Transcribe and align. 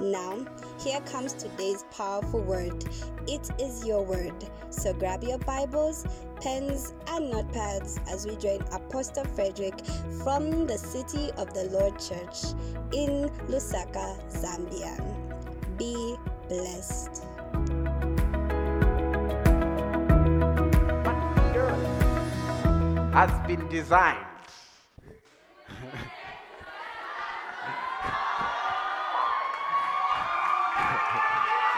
Now, 0.00 0.46
here 0.78 1.00
comes 1.00 1.32
today's 1.32 1.84
powerful 1.90 2.40
word. 2.40 2.84
It 3.26 3.50
is 3.58 3.84
your 3.84 4.04
word. 4.04 4.34
So 4.70 4.92
grab 4.92 5.24
your 5.24 5.38
Bibles, 5.38 6.06
pens, 6.40 6.94
and 7.08 7.32
notepads 7.32 7.98
as 8.08 8.26
we 8.26 8.36
join 8.36 8.60
Apostle 8.72 9.24
Frederick 9.24 9.74
from 10.22 10.66
the 10.66 10.78
City 10.78 11.32
of 11.36 11.52
the 11.52 11.64
Lord 11.64 11.98
Church 11.98 12.54
in 12.92 13.28
Lusaka, 13.48 14.16
Zambia. 14.30 14.96
Be 15.76 16.16
blessed. 16.48 17.24
has 23.18 23.48
been 23.48 23.68
designed. 23.68 24.27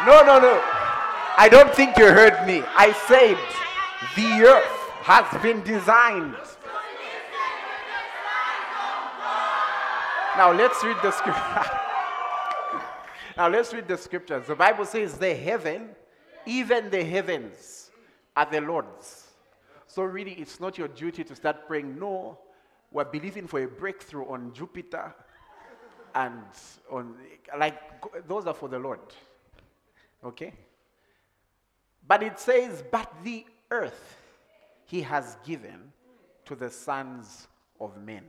No, 0.07 0.23
no, 0.23 0.39
no. 0.39 0.63
I 1.37 1.49
don't 1.51 1.75
think 1.75 1.97
you 1.97 2.05
heard 2.05 2.47
me. 2.47 2.63
I 2.75 2.93
said 3.07 3.39
the 4.17 4.47
earth 4.47 4.81
has 5.03 5.43
been 5.43 5.63
designed. 5.63 6.37
Now 10.37 10.53
let's 10.53 10.83
read 10.83 10.97
the 11.03 11.11
scripture. 11.11 11.43
now 13.37 13.49
let's 13.49 13.75
read 13.75 13.89
the 13.89 13.97
scriptures. 13.97 14.47
The 14.47 14.55
Bible 14.55 14.85
says 14.85 15.19
the 15.19 15.35
heaven, 15.35 15.91
even 16.47 16.89
the 16.91 17.05
heavens, 17.05 17.91
are 18.37 18.47
the 18.51 18.61
Lord's. 18.61 19.27
So 19.87 20.03
really, 20.03 20.33
it's 20.33 20.61
not 20.61 20.79
your 20.79 20.89
duty 20.89 21.25
to 21.25 21.37
start 21.37 21.67
praying. 21.67 21.99
No, 21.99 22.39
we're 22.91 23.05
believing 23.05 23.47
for 23.47 23.63
a 23.63 23.69
breakthrough 23.69 24.27
on 24.29 24.53
Jupiter 24.55 25.15
and 26.15 26.43
on 26.91 27.17
like 27.59 27.79
those 28.27 28.47
are 28.47 28.55
for 28.55 28.69
the 28.69 28.79
Lord. 28.79 29.01
Okay? 30.25 30.53
But 32.07 32.23
it 32.23 32.39
says, 32.39 32.83
but 32.91 33.13
the 33.23 33.45
earth 33.71 34.17
he 34.85 35.01
has 35.03 35.37
given 35.47 35.93
to 36.45 36.55
the 36.57 36.71
sons 36.71 37.47
of 37.81 37.97
men. 38.03 38.25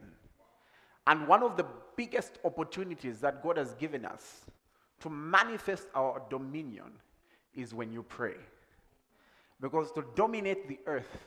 And 1.07 1.27
one 1.27 1.41
of 1.41 1.57
the 1.57 1.65
biggest 1.97 2.37
opportunities 2.45 3.19
that 3.21 3.41
God 3.41 3.57
has 3.57 3.73
given 3.73 4.05
us 4.05 4.45
to 4.99 5.09
manifest 5.09 5.87
our 5.95 6.21
dominion 6.29 6.91
is 7.55 7.73
when 7.73 7.91
you 7.91 8.03
pray. 8.03 8.35
Because 9.59 9.91
to 9.93 10.05
dominate 10.15 10.67
the 10.67 10.79
earth, 10.85 11.17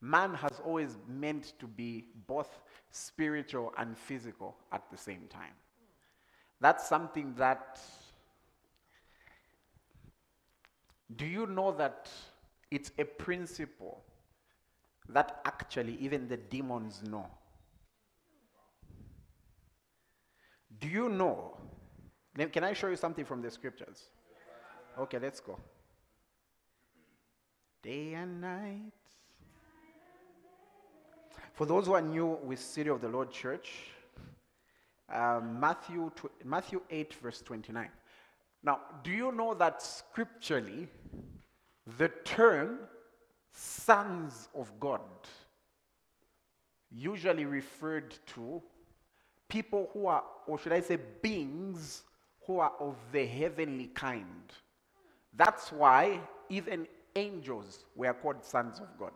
man 0.00 0.34
has 0.34 0.60
always 0.64 0.98
meant 1.08 1.52
to 1.60 1.66
be 1.66 2.06
both 2.26 2.60
spiritual 2.90 3.72
and 3.78 3.96
physical 3.96 4.56
at 4.72 4.82
the 4.90 4.96
same 4.96 5.22
time. 5.30 5.54
That's 6.60 6.88
something 6.88 7.34
that. 7.36 7.80
Do 11.16 11.26
you 11.26 11.46
know 11.46 11.72
that 11.72 12.08
it's 12.70 12.92
a 12.98 13.04
principle 13.04 14.02
that 15.08 15.40
actually 15.44 15.96
even 16.00 16.28
the 16.28 16.36
demons 16.36 17.02
know? 17.02 17.26
Do 20.78 20.88
you 20.88 21.08
know? 21.08 21.56
Can 22.52 22.64
I 22.64 22.72
show 22.72 22.88
you 22.88 22.96
something 22.96 23.24
from 23.24 23.42
the 23.42 23.50
scriptures? 23.50 24.04
Okay, 24.98 25.18
let's 25.18 25.40
go. 25.40 25.58
Day 27.82 28.14
and 28.14 28.40
night. 28.40 28.92
For 31.54 31.66
those 31.66 31.86
who 31.86 31.94
are 31.94 32.02
new 32.02 32.38
with 32.44 32.58
City 32.58 32.88
of 32.88 33.00
the 33.00 33.08
Lord 33.08 33.30
Church, 33.30 33.70
um, 35.12 35.58
Matthew, 35.58 36.10
tw- 36.14 36.44
Matthew 36.44 36.80
8, 36.88 37.14
verse 37.14 37.42
29. 37.42 37.88
Now, 38.62 38.80
do 39.02 39.10
you 39.10 39.32
know 39.32 39.54
that 39.54 39.82
scripturally, 39.82 40.88
the 41.98 42.08
term 42.24 42.78
sons 43.52 44.48
of 44.54 44.70
God 44.78 45.00
usually 46.90 47.44
referred 47.44 48.14
to 48.34 48.62
people 49.48 49.90
who 49.92 50.06
are, 50.06 50.24
or 50.46 50.58
should 50.58 50.72
I 50.72 50.80
say, 50.80 50.98
beings 51.22 52.02
who 52.46 52.58
are 52.58 52.72
of 52.80 52.96
the 53.12 53.24
heavenly 53.26 53.86
kind. 53.88 54.52
That's 55.36 55.70
why 55.70 56.20
even 56.48 56.86
angels 57.14 57.84
were 57.94 58.12
called 58.12 58.44
sons 58.44 58.80
of 58.80 58.88
God. 58.98 59.12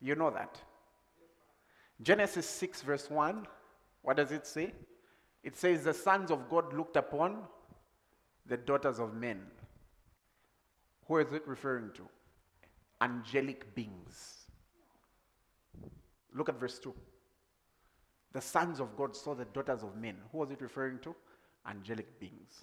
You 0.00 0.14
know 0.14 0.30
that? 0.30 0.60
Genesis 2.02 2.46
6, 2.48 2.82
verse 2.82 3.10
1, 3.10 3.46
what 4.02 4.16
does 4.16 4.32
it 4.32 4.46
say? 4.46 4.72
It 5.42 5.56
says, 5.56 5.84
The 5.84 5.94
sons 5.94 6.30
of 6.30 6.48
God 6.48 6.72
looked 6.72 6.96
upon 6.96 7.38
the 8.46 8.56
daughters 8.56 8.98
of 8.98 9.14
men. 9.14 9.42
Who 11.10 11.18
is 11.18 11.32
it 11.32 11.42
referring 11.44 11.90
to? 11.94 12.02
Angelic 13.00 13.74
beings. 13.74 14.44
Look 16.32 16.48
at 16.48 16.60
verse 16.60 16.78
2. 16.78 16.94
The 18.32 18.40
sons 18.40 18.78
of 18.78 18.96
God 18.96 19.16
saw 19.16 19.34
the 19.34 19.46
daughters 19.46 19.82
of 19.82 19.96
men. 19.96 20.18
Who 20.30 20.38
was 20.38 20.52
it 20.52 20.60
referring 20.60 21.00
to? 21.00 21.16
Angelic 21.68 22.20
beings. 22.20 22.62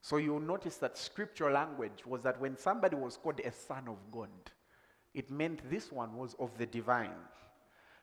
So 0.00 0.18
you'll 0.18 0.38
notice 0.38 0.76
that 0.76 0.96
scriptural 0.96 1.54
language 1.54 2.06
was 2.06 2.22
that 2.22 2.40
when 2.40 2.56
somebody 2.56 2.94
was 2.94 3.16
called 3.16 3.40
a 3.40 3.50
son 3.50 3.88
of 3.88 3.98
God, 4.12 4.30
it 5.12 5.28
meant 5.28 5.68
this 5.68 5.90
one 5.90 6.14
was 6.14 6.36
of 6.38 6.56
the 6.56 6.66
divine. 6.66 7.18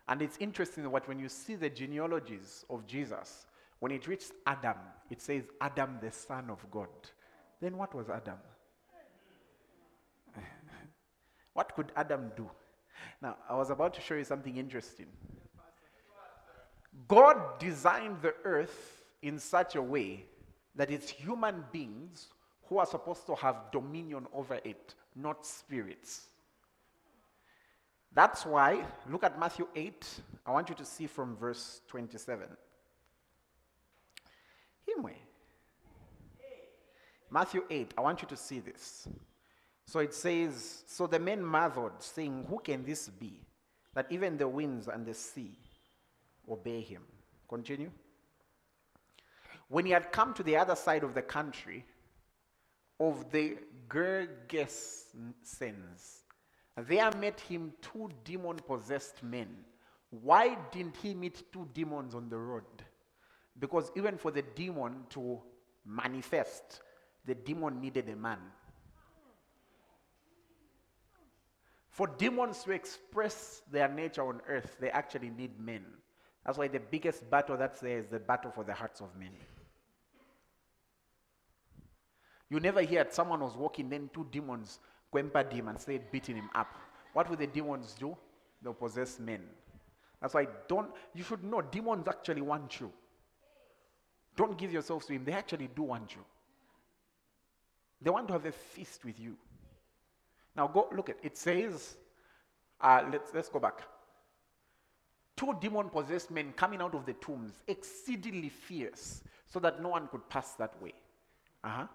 And 0.09 0.21
it's 0.21 0.35
interesting 0.41 0.83
that 0.83 1.07
when 1.07 1.19
you 1.19 1.29
see 1.29 1.55
the 1.55 1.69
genealogies 1.69 2.65
of 2.69 2.85
Jesus, 2.85 3.45
when 3.79 3.93
it 3.93 4.09
reached 4.09 4.33
Adam, 4.45 4.75
it 5.09 5.21
says 5.21 5.43
Adam, 5.61 5.99
the 6.01 6.11
son 6.11 6.49
of 6.49 6.69
God. 6.69 6.89
Then 7.61 7.77
what 7.77 7.95
was 7.95 8.09
Adam? 8.09 8.35
What 11.57 11.73
could 11.73 11.91
Adam 11.95 12.31
do? 12.37 12.47
Now, 13.19 13.35
I 13.49 13.55
was 13.55 13.71
about 13.71 13.95
to 13.95 14.01
show 14.01 14.13
you 14.13 14.23
something 14.23 14.57
interesting. 14.57 15.07
God 17.07 17.57
designed 17.57 18.21
the 18.21 18.35
earth 18.43 19.01
in 19.23 19.39
such 19.39 19.75
a 19.75 19.81
way 19.81 20.25
that 20.75 20.91
it's 20.91 21.09
human 21.09 21.63
beings 21.71 22.27
who 22.65 22.77
are 22.77 22.85
supposed 22.85 23.25
to 23.25 23.33
have 23.33 23.71
dominion 23.71 24.27
over 24.35 24.59
it, 24.63 24.93
not 25.15 25.47
spirits. 25.47 26.27
That's 28.13 28.45
why, 28.45 28.85
look 29.09 29.23
at 29.23 29.39
Matthew 29.39 29.67
8. 29.75 30.05
I 30.45 30.51
want 30.51 30.69
you 30.69 30.75
to 30.75 30.85
see 30.85 31.07
from 31.07 31.35
verse 31.37 31.81
27. 31.87 32.49
Himwe. 34.87 35.13
Matthew 37.31 37.63
8, 37.67 37.95
I 37.97 38.01
want 38.01 38.21
you 38.21 38.27
to 38.27 38.37
see 38.37 38.59
this. 38.59 39.07
So 39.87 39.99
it 39.99 40.13
says, 40.13 40.83
So 40.85 41.07
the 41.07 41.17
men 41.17 41.41
marveled, 41.43 41.93
saying, 41.99 42.45
Who 42.49 42.59
can 42.59 42.83
this 42.83 43.07
be? 43.07 43.39
That 43.95 44.11
even 44.11 44.37
the 44.37 44.47
winds 44.47 44.87
and 44.87 45.05
the 45.05 45.13
sea 45.13 45.57
obey 46.49 46.81
him. 46.81 47.03
Continue. 47.47 47.89
When 49.69 49.85
he 49.85 49.91
had 49.91 50.11
come 50.11 50.33
to 50.35 50.43
the 50.43 50.57
other 50.57 50.75
side 50.75 51.03
of 51.03 51.13
the 51.13 51.21
country, 51.21 51.85
of 52.99 53.31
the 53.31 53.57
Gergesenes, 53.89 55.05
there 56.77 57.11
met 57.13 57.39
him 57.39 57.73
two 57.81 58.09
demon 58.23 58.57
possessed 58.57 59.23
men. 59.23 59.47
Why 60.09 60.57
didn't 60.71 60.97
he 60.97 61.13
meet 61.13 61.51
two 61.51 61.67
demons 61.73 62.13
on 62.13 62.29
the 62.29 62.37
road? 62.37 62.63
Because 63.59 63.91
even 63.95 64.17
for 64.17 64.31
the 64.31 64.41
demon 64.41 65.05
to 65.09 65.39
manifest, 65.85 66.81
the 67.25 67.35
demon 67.35 67.81
needed 67.81 68.09
a 68.09 68.15
man. 68.15 68.39
For 71.97 72.05
demons 72.05 72.61
to 72.65 72.73
express 72.73 73.63
their 73.71 73.87
nature 73.87 74.21
on 74.21 74.39
earth, 74.47 74.77
they 74.79 74.91
actually 74.91 75.31
need 75.31 75.59
men. 75.59 75.83
That's 76.45 76.55
why 76.55 76.67
the 76.67 76.79
biggest 76.79 77.27
battle 77.27 77.57
that's 77.57 77.79
there 77.79 77.97
is 77.97 78.05
the 78.05 78.19
battle 78.19 78.51
for 78.51 78.63
the 78.63 78.75
hearts 78.75 79.01
of 79.01 79.07
men. 79.17 79.31
You 82.51 82.59
never 82.59 82.81
hear 82.81 83.03
someone 83.09 83.39
was 83.39 83.57
walking, 83.57 83.89
then 83.89 84.11
two 84.13 84.27
demons 84.29 84.77
whimpered 85.09 85.51
him 85.51 85.69
and 85.69 85.81
started 85.81 86.11
beating 86.11 86.35
him 86.35 86.51
up. 86.53 86.71
What 87.13 87.31
will 87.31 87.35
the 87.35 87.47
demons 87.47 87.95
do? 87.99 88.15
They'll 88.61 88.75
possess 88.75 89.19
men. 89.19 89.41
That's 90.21 90.35
why 90.35 90.45
don't 90.67 90.91
you 91.15 91.23
should 91.23 91.43
know 91.43 91.61
demons 91.61 92.07
actually 92.07 92.41
want 92.41 92.79
you. 92.79 92.91
Don't 94.35 94.55
give 94.55 94.71
yourselves 94.71 95.07
to 95.07 95.13
him. 95.13 95.25
They 95.25 95.33
actually 95.33 95.69
do 95.75 95.81
want 95.81 96.13
you. 96.13 96.21
They 97.99 98.11
want 98.11 98.27
to 98.27 98.33
have 98.33 98.45
a 98.45 98.51
feast 98.51 99.03
with 99.03 99.19
you. 99.19 99.35
Now 100.57 100.67
go 100.67 100.89
look 100.93 101.09
at 101.09 101.17
it 101.23 101.37
says, 101.37 101.95
uh, 102.81 103.03
let's 103.11 103.33
let's 103.33 103.47
go 103.47 103.59
back. 103.59 103.81
Two 105.35 105.55
demon 105.61 105.89
possessed 105.89 106.31
men 106.31 106.51
coming 106.53 106.81
out 106.81 106.95
of 106.95 107.05
the 107.05 107.13
tombs, 107.13 107.53
exceedingly 107.67 108.49
fierce, 108.49 109.21
so 109.45 109.59
that 109.59 109.81
no 109.81 109.89
one 109.89 110.07
could 110.07 110.27
pass 110.29 110.53
that 110.53 110.81
way. 110.81 110.93
Uh-huh. 111.63 111.85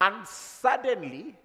And 0.00 0.26
suddenly, 0.26 1.36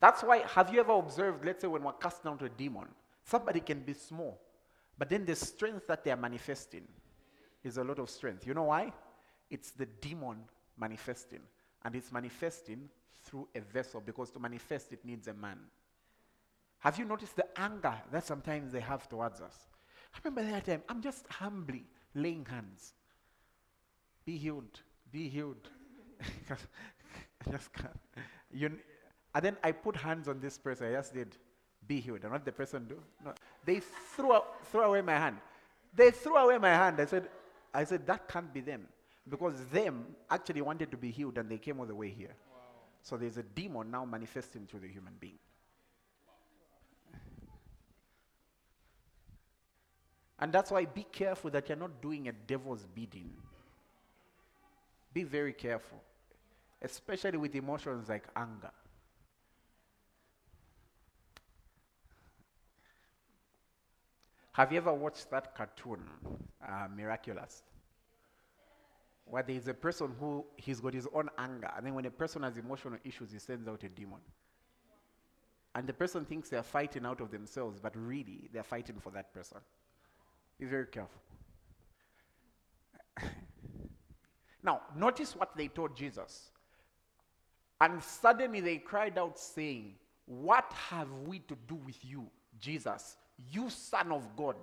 that's 0.00 0.22
why, 0.22 0.38
have 0.38 0.72
you 0.72 0.80
ever 0.80 0.92
observed, 0.92 1.44
let's 1.44 1.60
say 1.60 1.68
when 1.68 1.84
we're 1.84 1.92
cast 1.92 2.24
down 2.24 2.38
to 2.38 2.46
a 2.46 2.48
demon, 2.48 2.86
somebody 3.24 3.60
can 3.60 3.80
be 3.80 3.92
small, 3.92 4.40
but 4.98 5.10
then 5.10 5.26
the 5.26 5.36
strength 5.36 5.86
that 5.86 6.02
they 6.02 6.10
are 6.10 6.16
manifesting 6.16 6.88
is 7.62 7.76
a 7.76 7.84
lot 7.84 7.98
of 7.98 8.08
strength. 8.08 8.46
You 8.46 8.54
know 8.54 8.64
why? 8.64 8.92
It's 9.50 9.70
the 9.70 9.86
demon 10.00 10.38
manifesting. 10.78 11.40
And 11.84 11.94
it's 11.94 12.10
manifesting 12.10 12.88
through 13.22 13.48
a 13.54 13.60
vessel 13.60 14.02
because 14.04 14.30
to 14.30 14.38
manifest 14.38 14.92
it 14.92 15.04
needs 15.04 15.28
a 15.28 15.34
man. 15.34 15.58
Have 16.80 16.98
you 16.98 17.04
noticed 17.04 17.36
the 17.36 17.46
anger 17.60 17.94
that 18.10 18.26
sometimes 18.26 18.72
they 18.72 18.80
have 18.80 19.08
towards 19.08 19.40
us? 19.40 19.56
I 20.14 20.18
remember 20.24 20.50
that 20.50 20.66
time, 20.66 20.82
I'm 20.88 21.00
just 21.00 21.26
humbly 21.28 21.84
laying 22.14 22.44
hands. 22.44 22.94
Be 24.24 24.36
healed, 24.36 24.80
be 25.10 25.28
healed. 25.28 25.68
I 26.20 27.50
just 27.50 27.72
can't. 27.72 27.98
You, 28.52 28.72
and 29.34 29.44
then 29.44 29.56
I 29.62 29.72
put 29.72 29.96
hands 29.96 30.28
on 30.28 30.40
this 30.40 30.58
person. 30.58 30.88
I 30.88 30.92
just 30.92 31.14
did, 31.14 31.36
be 31.86 32.00
healed. 32.00 32.20
And 32.22 32.32
what 32.32 32.44
the 32.44 32.52
person 32.52 32.86
do? 32.88 32.98
No, 33.24 33.32
they 33.64 33.80
threw, 33.80 34.38
threw 34.70 34.82
away 34.82 35.00
my 35.00 35.14
hand. 35.14 35.38
They 35.94 36.10
threw 36.10 36.36
away 36.36 36.58
my 36.58 36.70
hand. 36.70 37.00
I 37.00 37.06
said, 37.06 37.28
I 37.72 37.84
said, 37.84 38.06
that 38.06 38.28
can't 38.28 38.52
be 38.52 38.60
them. 38.60 38.86
Because 39.28 39.64
them 39.66 40.04
actually 40.30 40.62
wanted 40.62 40.90
to 40.90 40.96
be 40.96 41.10
healed 41.10 41.38
and 41.38 41.48
they 41.48 41.58
came 41.58 41.80
all 41.80 41.86
the 41.86 41.94
way 41.94 42.08
here. 42.08 42.34
So 43.02 43.16
there's 43.16 43.36
a 43.36 43.42
demon 43.42 43.90
now 43.90 44.04
manifesting 44.04 44.66
through 44.66 44.80
the 44.80 44.88
human 44.88 45.14
being. 45.18 45.38
And 50.38 50.52
that's 50.52 50.70
why 50.70 50.84
be 50.86 51.04
careful 51.04 51.50
that 51.50 51.68
you're 51.68 51.78
not 51.78 52.00
doing 52.00 52.28
a 52.28 52.32
devil's 52.32 52.84
bidding. 52.94 53.30
Be 55.14 55.24
very 55.24 55.52
careful, 55.52 56.00
especially 56.80 57.38
with 57.38 57.54
emotions 57.54 58.08
like 58.08 58.24
anger. 58.34 58.72
Have 64.52 64.72
you 64.72 64.78
ever 64.78 64.92
watched 64.92 65.30
that 65.30 65.54
cartoon, 65.54 66.02
uh, 66.66 66.88
Miraculous? 66.94 67.62
Where 69.32 69.42
there 69.42 69.56
is 69.56 69.66
a 69.66 69.72
person 69.72 70.14
who 70.20 70.44
he's 70.56 70.78
got 70.78 70.92
his 70.92 71.08
own 71.14 71.30
anger, 71.38 71.70
and 71.74 71.86
then 71.86 71.94
when 71.94 72.04
a 72.04 72.10
person 72.10 72.42
has 72.42 72.58
emotional 72.58 72.98
issues, 73.02 73.32
he 73.32 73.38
sends 73.38 73.66
out 73.66 73.82
a 73.82 73.88
demon. 73.88 74.18
And 75.74 75.86
the 75.86 75.94
person 75.94 76.26
thinks 76.26 76.50
they're 76.50 76.62
fighting 76.62 77.06
out 77.06 77.22
of 77.22 77.30
themselves, 77.30 77.80
but 77.80 77.96
really 77.96 78.50
they're 78.52 78.62
fighting 78.62 78.96
for 79.00 79.08
that 79.12 79.32
person. 79.32 79.56
Be 80.60 80.66
very 80.66 80.84
careful. 80.84 81.22
now, 84.62 84.82
notice 84.94 85.34
what 85.34 85.56
they 85.56 85.68
told 85.68 85.96
Jesus. 85.96 86.50
And 87.80 88.02
suddenly 88.02 88.60
they 88.60 88.76
cried 88.76 89.16
out, 89.16 89.38
saying, 89.38 89.94
What 90.26 90.70
have 90.90 91.08
we 91.26 91.38
to 91.38 91.56
do 91.66 91.76
with 91.76 92.04
you, 92.04 92.26
Jesus, 92.60 93.16
you 93.50 93.70
Son 93.70 94.12
of 94.12 94.36
God? 94.36 94.56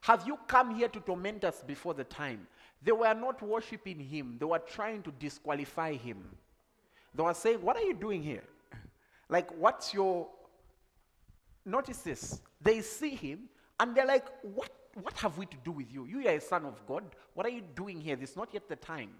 Have 0.00 0.26
you 0.26 0.36
come 0.48 0.74
here 0.74 0.88
to 0.88 0.98
torment 0.98 1.44
us 1.44 1.62
before 1.64 1.94
the 1.94 2.02
time? 2.02 2.48
They 2.82 2.92
were 2.92 3.14
not 3.14 3.42
worshiping 3.42 4.00
him, 4.00 4.36
they 4.38 4.46
were 4.46 4.58
trying 4.60 5.02
to 5.02 5.12
disqualify 5.12 5.94
him. 5.94 6.24
They 7.14 7.22
were 7.22 7.34
saying, 7.34 7.62
What 7.62 7.76
are 7.76 7.82
you 7.82 7.94
doing 7.94 8.22
here? 8.22 8.44
Like, 9.30 9.50
what's 9.58 9.92
your. 9.92 10.28
Notice 11.64 11.98
this. 11.98 12.40
They 12.62 12.80
see 12.80 13.10
him 13.10 13.40
and 13.78 13.94
they're 13.94 14.06
like, 14.06 14.26
What, 14.42 14.70
what 15.02 15.14
have 15.14 15.36
we 15.36 15.46
to 15.46 15.56
do 15.64 15.72
with 15.72 15.92
you? 15.92 16.06
You 16.06 16.26
are 16.28 16.36
a 16.36 16.40
son 16.40 16.64
of 16.64 16.86
God. 16.86 17.04
What 17.34 17.44
are 17.46 17.50
you 17.50 17.62
doing 17.74 18.00
here? 18.00 18.16
This 18.16 18.30
is 18.30 18.36
not 18.36 18.48
yet 18.52 18.68
the 18.68 18.76
time. 18.76 19.10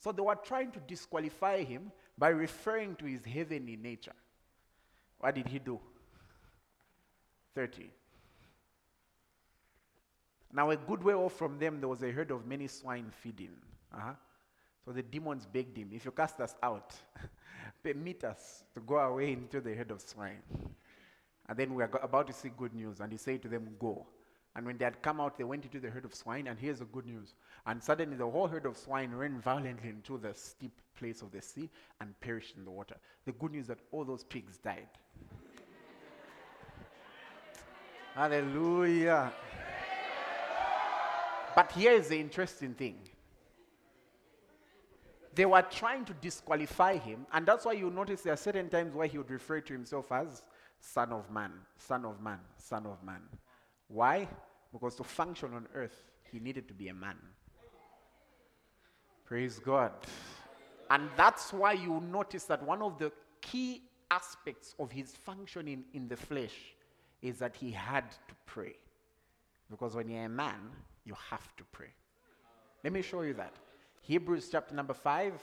So 0.00 0.10
they 0.10 0.22
were 0.22 0.34
trying 0.34 0.72
to 0.72 0.80
disqualify 0.80 1.62
him 1.62 1.92
by 2.18 2.28
referring 2.28 2.96
to 2.96 3.04
his 3.04 3.24
heavenly 3.24 3.76
nature. 3.76 4.14
What 5.18 5.36
did 5.36 5.46
he 5.46 5.60
do? 5.60 5.78
30. 7.54 7.90
Now, 10.52 10.70
a 10.70 10.76
good 10.76 11.02
way 11.02 11.14
off 11.14 11.32
from 11.32 11.58
them, 11.58 11.80
there 11.80 11.88
was 11.88 12.02
a 12.02 12.10
herd 12.10 12.30
of 12.30 12.46
many 12.46 12.66
swine 12.66 13.10
feeding. 13.10 13.56
Uh-huh. 13.94 14.12
So 14.84 14.92
the 14.92 15.02
demons 15.02 15.46
begged 15.46 15.78
him, 15.78 15.90
If 15.92 16.04
you 16.04 16.10
cast 16.10 16.40
us 16.40 16.54
out, 16.62 16.94
permit 17.82 18.24
us 18.24 18.64
to 18.74 18.80
go 18.80 18.98
away 18.98 19.32
into 19.32 19.60
the 19.60 19.74
herd 19.74 19.90
of 19.90 20.00
swine. 20.00 20.42
And 21.48 21.58
then 21.58 21.74
we 21.74 21.82
are 21.82 21.90
about 22.02 22.26
to 22.28 22.32
see 22.32 22.50
good 22.56 22.74
news. 22.74 23.00
And 23.00 23.12
he 23.12 23.18
said 23.18 23.42
to 23.42 23.48
them, 23.48 23.68
Go. 23.78 24.06
And 24.54 24.66
when 24.66 24.76
they 24.76 24.84
had 24.84 25.00
come 25.00 25.20
out, 25.20 25.38
they 25.38 25.44
went 25.44 25.64
into 25.64 25.80
the 25.80 25.88
herd 25.88 26.04
of 26.04 26.14
swine. 26.14 26.46
And 26.46 26.58
here's 26.58 26.80
the 26.80 26.84
good 26.84 27.06
news. 27.06 27.34
And 27.66 27.82
suddenly 27.82 28.16
the 28.16 28.28
whole 28.28 28.48
herd 28.48 28.66
of 28.66 28.76
swine 28.76 29.12
ran 29.12 29.40
violently 29.40 29.88
into 29.88 30.18
the 30.18 30.34
steep 30.34 30.78
place 30.98 31.22
of 31.22 31.32
the 31.32 31.40
sea 31.40 31.70
and 32.00 32.18
perished 32.20 32.56
in 32.56 32.64
the 32.64 32.70
water. 32.70 32.96
The 33.24 33.32
good 33.32 33.52
news 33.52 33.68
that 33.68 33.78
all 33.92 34.04
those 34.04 34.24
pigs 34.24 34.58
died. 34.58 34.88
Hallelujah. 38.14 39.32
But 41.54 41.72
here 41.72 41.92
is 41.92 42.08
the 42.08 42.18
interesting 42.18 42.74
thing. 42.74 42.96
They 45.34 45.46
were 45.46 45.62
trying 45.62 46.04
to 46.06 46.14
disqualify 46.14 46.98
him, 46.98 47.26
and 47.32 47.46
that's 47.46 47.64
why 47.64 47.72
you 47.72 47.90
notice 47.90 48.20
there 48.20 48.34
are 48.34 48.36
certain 48.36 48.68
times 48.68 48.94
where 48.94 49.06
he 49.06 49.16
would 49.16 49.30
refer 49.30 49.60
to 49.60 49.72
himself 49.72 50.12
as 50.12 50.42
Son 50.78 51.12
of 51.12 51.30
Man, 51.30 51.52
Son 51.78 52.04
of 52.04 52.20
Man, 52.20 52.38
Son 52.58 52.86
of 52.86 53.02
Man. 53.02 53.22
Why? 53.88 54.28
Because 54.72 54.96
to 54.96 55.04
function 55.04 55.54
on 55.54 55.66
earth, 55.74 56.04
he 56.30 56.38
needed 56.38 56.68
to 56.68 56.74
be 56.74 56.88
a 56.88 56.94
man. 56.94 57.16
Praise 59.24 59.58
God. 59.58 59.92
And 60.90 61.08
that's 61.16 61.52
why 61.52 61.72
you 61.72 62.00
notice 62.00 62.44
that 62.44 62.62
one 62.62 62.82
of 62.82 62.98
the 62.98 63.10
key 63.40 63.82
aspects 64.10 64.74
of 64.78 64.90
his 64.92 65.12
functioning 65.12 65.84
in 65.94 66.08
the 66.08 66.16
flesh 66.16 66.54
is 67.22 67.38
that 67.38 67.56
he 67.56 67.70
had 67.70 68.10
to 68.10 68.34
pray. 68.44 68.74
Because 69.70 69.94
when 69.94 70.08
you're 70.08 70.26
a 70.26 70.28
man, 70.28 70.60
you 71.04 71.14
have 71.30 71.54
to 71.56 71.64
pray. 71.72 71.92
Let 72.84 72.92
me 72.92 73.02
show 73.02 73.22
you 73.22 73.34
that. 73.34 73.54
Hebrews 74.02 74.48
chapter 74.50 74.74
number 74.74 74.94
5, 74.94 75.34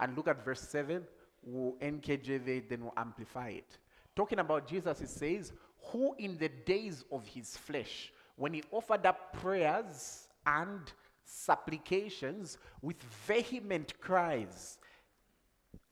and 0.00 0.16
look 0.16 0.28
at 0.28 0.44
verse 0.44 0.60
7. 0.60 1.02
We'll 1.42 1.74
NKJV, 1.74 2.68
then 2.68 2.82
we'll 2.82 2.92
amplify 2.96 3.48
it. 3.50 3.78
Talking 4.14 4.38
about 4.38 4.66
Jesus, 4.66 5.00
it 5.00 5.08
says, 5.08 5.52
Who 5.90 6.14
in 6.18 6.38
the 6.38 6.48
days 6.48 7.04
of 7.12 7.26
his 7.26 7.56
flesh, 7.56 8.12
when 8.36 8.52
he 8.52 8.62
offered 8.70 9.06
up 9.06 9.32
prayers 9.32 10.28
and 10.46 10.80
supplications 11.24 12.58
with 12.82 13.02
vehement 13.26 13.98
cries 14.00 14.78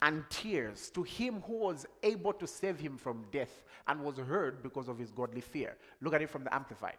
and 0.02 0.24
tears 0.28 0.90
to 0.90 1.02
him 1.02 1.42
who 1.46 1.54
was 1.54 1.86
able 2.02 2.32
to 2.32 2.46
save 2.46 2.78
him 2.78 2.96
from 2.96 3.24
death 3.32 3.64
and 3.88 4.02
was 4.02 4.16
heard 4.18 4.62
because 4.62 4.88
of 4.88 4.98
his 4.98 5.10
godly 5.10 5.40
fear. 5.40 5.76
Look 6.00 6.14
at 6.14 6.22
it 6.22 6.30
from 6.30 6.44
the 6.44 6.54
Amplified. 6.54 6.98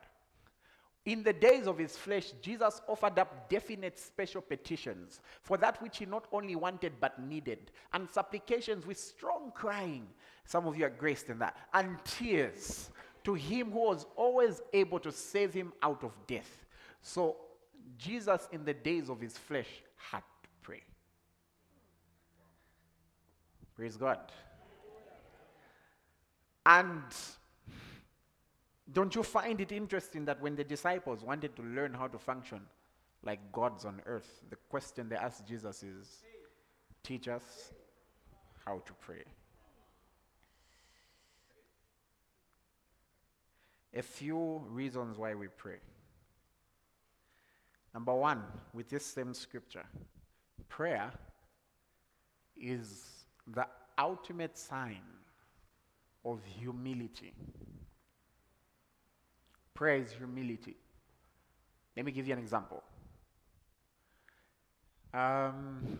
In 1.06 1.22
the 1.22 1.34
days 1.34 1.68
of 1.68 1.78
his 1.78 1.96
flesh, 1.96 2.32
Jesus 2.42 2.82
offered 2.88 3.20
up 3.20 3.48
definite 3.48 4.00
special 4.00 4.42
petitions 4.42 5.22
for 5.44 5.56
that 5.58 5.80
which 5.82 6.00
he 6.00 6.06
not 6.06 6.28
only 6.32 6.56
wanted 6.56 6.94
but 7.00 7.22
needed, 7.22 7.72
and 7.94 8.10
supplications 8.10 8.88
with 8.88 8.98
strong 8.98 9.52
crying. 9.54 10.08
Some 10.46 10.66
of 10.66 10.76
you 10.76 10.86
are 10.86 10.90
graced 10.90 11.30
in 11.30 11.38
that, 11.40 11.58
and 11.74 12.04
tears 12.06 12.90
to 13.24 13.36
him 13.36 13.72
who 13.72 13.82
was 13.82 14.08
always 14.16 14.62
able 14.74 15.00
to 15.00 15.12
save 15.12 15.54
him 15.54 15.74
out 15.84 16.04
of 16.04 16.12
death. 16.26 16.66
So, 17.02 17.38
Jesus, 18.00 18.48
in 18.52 18.66
the 18.66 18.74
days 18.74 19.10
of 19.10 19.22
his 19.22 19.38
flesh, 19.38 19.70
had 19.96 20.24
to 20.44 20.50
pray. 20.64 20.82
Praise 23.76 23.96
God. 23.96 24.20
And 26.66 27.04
don't 28.92 29.16
you 29.16 29.24
find 29.24 29.60
it 29.62 29.72
interesting 29.72 30.26
that 30.26 30.42
when 30.42 30.56
the 30.56 30.64
disciples 30.64 31.24
wanted 31.24 31.56
to 31.56 31.64
learn 31.64 31.94
how 31.94 32.08
to 32.08 32.20
function 32.20 32.62
like 33.24 33.52
gods 33.52 33.86
on 33.86 34.02
earth, 34.06 34.42
the 34.50 34.56
question 34.70 35.10
they 35.10 35.16
asked 35.16 35.48
Jesus 35.48 35.82
is 35.82 36.24
teach 37.04 37.28
us 37.28 37.74
how 38.66 38.82
to 38.86 38.94
pray. 38.94 39.24
A 43.94 44.02
few 44.02 44.64
reasons 44.70 45.18
why 45.18 45.34
we 45.34 45.48
pray. 45.48 45.78
Number 47.94 48.14
one, 48.14 48.44
with 48.74 48.90
this 48.90 49.06
same 49.06 49.34
scripture, 49.34 49.86
prayer 50.68 51.12
is 52.58 53.26
the 53.48 53.66
ultimate 53.98 54.58
sign 54.58 55.02
of 56.26 56.42
humility. 56.44 57.34
Prayer 59.76 59.98
is 59.98 60.12
humility. 60.14 60.76
Let 61.96 62.06
me 62.06 62.12
give 62.12 62.26
you 62.28 62.34
an 62.34 62.40
example. 62.40 62.82
Um, 65.14 66.00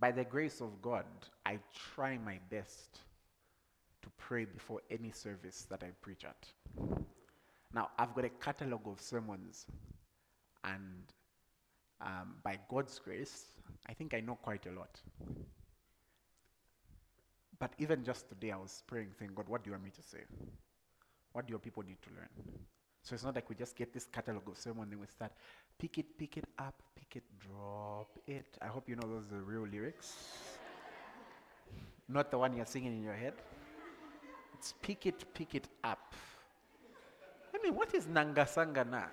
by 0.00 0.12
the 0.12 0.24
grace 0.24 0.60
of 0.60 0.80
God, 0.80 1.04
I 1.44 1.58
try 1.94 2.16
my 2.24 2.38
best 2.48 3.00
to 4.02 4.08
pray 4.18 4.44
before 4.44 4.80
any 4.90 5.10
service 5.10 5.66
that 5.68 5.82
I 5.82 5.88
preach 6.00 6.24
at. 6.24 6.46
Now, 7.74 7.90
I've 7.98 8.14
got 8.14 8.24
a 8.24 8.28
catalog 8.28 8.86
of 8.86 9.00
sermons, 9.00 9.66
and 10.64 11.02
um, 12.00 12.36
by 12.44 12.58
God's 12.68 12.98
grace, 12.98 13.46
I 13.88 13.94
think 13.94 14.14
I 14.14 14.20
know 14.20 14.36
quite 14.36 14.66
a 14.66 14.70
lot. 14.70 15.00
But 17.58 17.72
even 17.78 18.04
just 18.04 18.28
today, 18.28 18.52
I 18.52 18.56
was 18.56 18.84
praying, 18.86 19.08
saying, 19.18 19.32
God, 19.34 19.48
what 19.48 19.64
do 19.64 19.70
you 19.70 19.72
want 19.72 19.84
me 19.84 19.90
to 19.90 20.02
say? 20.02 20.20
What 21.32 21.46
do 21.46 21.50
your 21.52 21.60
people 21.60 21.82
need 21.82 22.00
to 22.02 22.10
learn? 22.10 22.28
So 23.02 23.14
it's 23.14 23.24
not 23.24 23.34
like 23.34 23.48
we 23.48 23.54
just 23.54 23.76
get 23.76 23.92
this 23.92 24.06
catalog 24.06 24.48
of 24.48 24.58
sermon, 24.58 24.90
then 24.90 25.00
we 25.00 25.06
start 25.06 25.32
pick 25.78 25.98
it, 25.98 26.18
pick 26.18 26.36
it 26.36 26.44
up, 26.58 26.74
pick 26.94 27.16
it, 27.16 27.22
drop 27.38 28.18
it. 28.26 28.58
I 28.60 28.66
hope 28.66 28.88
you 28.88 28.96
know 28.96 29.08
those 29.08 29.32
are 29.32 29.42
real 29.42 29.66
lyrics. 29.66 30.16
not 32.08 32.30
the 32.30 32.38
one 32.38 32.54
you're 32.54 32.66
singing 32.66 32.96
in 32.96 33.02
your 33.02 33.14
head. 33.14 33.34
It's 34.54 34.74
pick 34.82 35.06
it, 35.06 35.24
pick 35.34 35.54
it 35.54 35.68
up. 35.84 36.14
I 37.54 37.62
mean, 37.62 37.74
what 37.74 37.94
is 37.94 38.06
Nangasangana? 38.06 39.06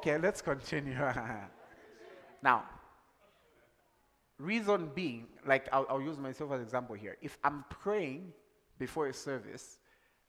Okay, 0.00 0.16
let's 0.16 0.40
continue. 0.40 0.96
now, 2.42 2.64
reason 4.38 4.90
being, 4.94 5.26
like 5.46 5.68
I'll, 5.74 5.84
I'll, 5.90 6.00
use 6.00 6.16
myself 6.16 6.52
as 6.52 6.60
an 6.60 6.64
example 6.64 6.96
here. 6.96 7.18
If 7.20 7.36
I'm 7.44 7.66
praying 7.68 8.32
before 8.78 9.08
a 9.08 9.12
service, 9.12 9.78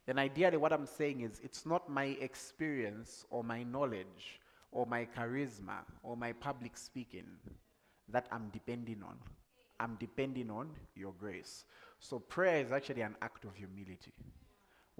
then 0.05 0.19
ideally 0.19 0.57
what 0.57 0.73
I'm 0.73 0.85
saying 0.85 1.21
is 1.21 1.39
it's 1.41 1.65
not 1.65 1.89
my 1.89 2.17
experience 2.19 3.23
or 3.29 3.45
my 3.45 3.63
knowledge 3.63 4.41
or 4.73 4.85
my 4.85 5.07
charisma 5.17 5.85
or 6.03 6.17
my 6.17 6.33
public 6.33 6.75
speaking 6.75 7.27
that 8.09 8.27
I'm 8.29 8.49
depending 8.51 9.01
on. 9.07 9.15
I'm 9.79 9.95
depending 10.01 10.51
on 10.51 10.71
your 10.95 11.13
grace. 11.17 11.63
So 11.97 12.19
prayer 12.19 12.57
is 12.57 12.73
actually 12.73 13.03
an 13.03 13.15
act 13.21 13.45
of 13.45 13.55
humility. 13.55 14.11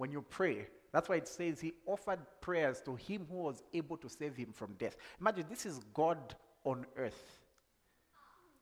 When 0.02 0.10
you 0.10 0.22
pray, 0.22 0.66
that's 0.90 1.08
why 1.08 1.14
it 1.14 1.28
says 1.28 1.60
he 1.60 1.74
offered 1.86 2.18
prayers 2.40 2.82
to 2.86 2.96
him 2.96 3.24
who 3.30 3.36
was 3.36 3.62
able 3.72 3.96
to 3.98 4.08
save 4.08 4.34
him 4.34 4.52
from 4.52 4.74
death. 4.76 4.96
Imagine 5.20 5.46
this 5.48 5.64
is 5.64 5.78
God 5.94 6.34
on 6.64 6.84
earth. 6.96 7.38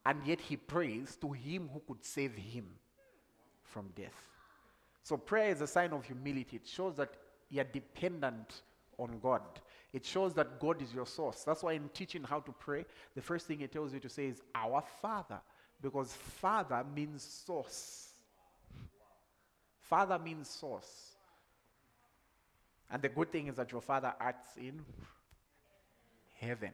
And 0.05 0.21
yet 0.27 0.39
he 0.39 0.59
prays 0.59 1.17
to 1.23 1.33
him 1.33 1.71
who 1.73 1.81
could 1.89 2.05
save 2.05 2.35
him 2.35 2.67
from 3.63 3.89
death. 3.97 4.29
So 5.03 5.17
prayer 5.17 5.49
is 5.49 5.63
a 5.63 5.67
sign 5.67 5.95
of 5.95 6.05
humility. 6.05 6.57
It 6.57 6.69
shows 6.69 6.97
that 6.97 7.15
you're 7.49 7.65
dependent 7.65 8.61
on 8.99 9.19
God. 9.23 9.41
It 9.95 10.05
shows 10.05 10.35
that 10.35 10.61
God 10.61 10.83
is 10.83 10.93
your 10.93 11.07
source. 11.07 11.43
That's 11.45 11.63
why 11.63 11.73
in 11.73 11.89
teaching 11.95 12.23
how 12.23 12.41
to 12.41 12.53
pray, 12.53 12.85
the 13.15 13.23
first 13.23 13.47
thing 13.47 13.63
it 13.63 13.73
tells 13.73 13.95
you 13.95 14.01
to 14.01 14.11
say 14.11 14.27
is 14.27 14.43
our 14.55 14.85
Father. 15.01 15.41
Because 15.81 16.13
Father 16.13 16.85
means 16.95 17.23
source. 17.23 18.11
Father 19.81 20.19
means 20.19 20.47
source. 20.47 21.10
And 22.91 23.03
the 23.03 23.09
good 23.09 23.31
thing 23.31 23.47
is 23.47 23.57
that 23.57 23.71
your 23.71 23.81
Father 23.81 24.13
acts 24.21 24.57
in 24.57 24.85
heaven, 26.35 26.73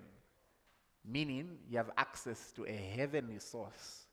meaning 1.04 1.58
you 1.68 1.76
have 1.76 1.90
access 1.96 2.52
to 2.52 2.64
a 2.64 2.72
heavenly 2.72 3.38
source 3.38 4.06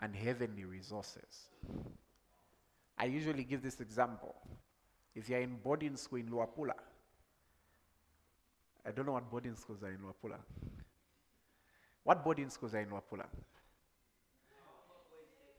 and 0.00 0.14
heavenly 0.14 0.64
resources. 0.64 1.48
I 2.98 3.06
usually 3.06 3.44
give 3.44 3.62
this 3.62 3.80
example. 3.80 4.34
If 5.14 5.28
you're 5.28 5.40
in 5.40 5.56
boarding 5.62 5.96
school 5.96 6.18
in 6.18 6.28
Luapula, 6.28 6.74
I 8.86 8.92
don't 8.92 9.04
know 9.04 9.12
what 9.12 9.30
boarding 9.30 9.56
schools 9.56 9.82
are 9.82 9.90
in 9.90 9.98
Luapula. 9.98 10.38
What 12.04 12.22
boarding 12.24 12.48
schools 12.48 12.74
are 12.74 12.80
in 12.80 12.88
Luapula? 12.88 13.26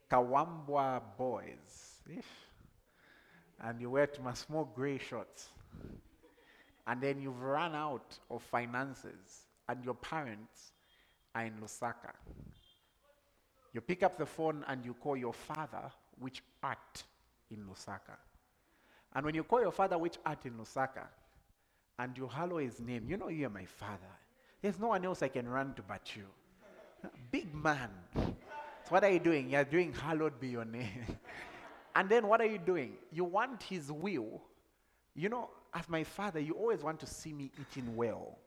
Kawambwa 0.09 1.01
boys. 1.17 2.01
And 3.59 3.81
you 3.81 3.89
wear 3.89 4.07
my 4.23 4.33
small 4.33 4.65
gray 4.65 4.97
shorts 4.97 5.49
and 6.87 7.01
then 7.01 7.21
you've 7.21 7.41
run 7.41 7.75
out 7.75 8.17
of 8.31 8.41
finances 8.43 9.45
and 9.67 9.83
your 9.83 9.95
parents 9.95 10.71
are 11.35 11.45
in 11.45 11.53
Lusaka. 11.61 12.13
You 13.73 13.81
pick 13.81 14.03
up 14.03 14.17
the 14.17 14.25
phone 14.25 14.63
and 14.67 14.85
you 14.85 14.93
call 14.93 15.17
your 15.17 15.33
father, 15.33 15.91
which 16.19 16.41
art 16.63 17.03
in 17.51 17.65
Lusaka. 17.65 18.15
And 19.13 19.25
when 19.25 19.35
you 19.35 19.43
call 19.43 19.61
your 19.61 19.71
father, 19.71 19.97
which 19.97 20.17
art 20.25 20.45
in 20.45 20.53
Lusaka, 20.53 21.05
and 21.99 22.17
you 22.17 22.27
hallow 22.27 22.57
his 22.57 22.79
name, 22.79 23.05
you 23.07 23.17
know 23.17 23.29
you're 23.29 23.49
my 23.49 23.65
father. 23.65 24.13
There's 24.61 24.79
no 24.79 24.87
one 24.87 25.03
else 25.03 25.21
I 25.21 25.27
can 25.27 25.47
run 25.47 25.73
to 25.75 25.81
but 25.81 26.15
you. 26.15 26.23
Big 27.31 27.53
man. 27.53 27.89
So 28.15 28.89
what 28.89 29.03
are 29.03 29.09
you 29.09 29.19
doing? 29.19 29.49
You're 29.49 29.63
doing 29.63 29.93
hallowed 29.93 30.39
be 30.39 30.47
your 30.47 30.65
name. 30.65 31.05
and 31.95 32.09
then 32.09 32.27
what 32.27 32.41
are 32.41 32.47
you 32.47 32.57
doing? 32.57 32.93
You 33.11 33.25
want 33.25 33.63
his 33.63 33.91
will. 33.91 34.41
You 35.17 35.29
know, 35.29 35.49
as 35.73 35.89
my 35.89 36.03
father, 36.03 36.39
you 36.39 36.53
always 36.53 36.83
want 36.83 36.99
to 36.99 37.07
see 37.07 37.33
me 37.33 37.49
eating 37.59 37.95
well. 37.95 38.37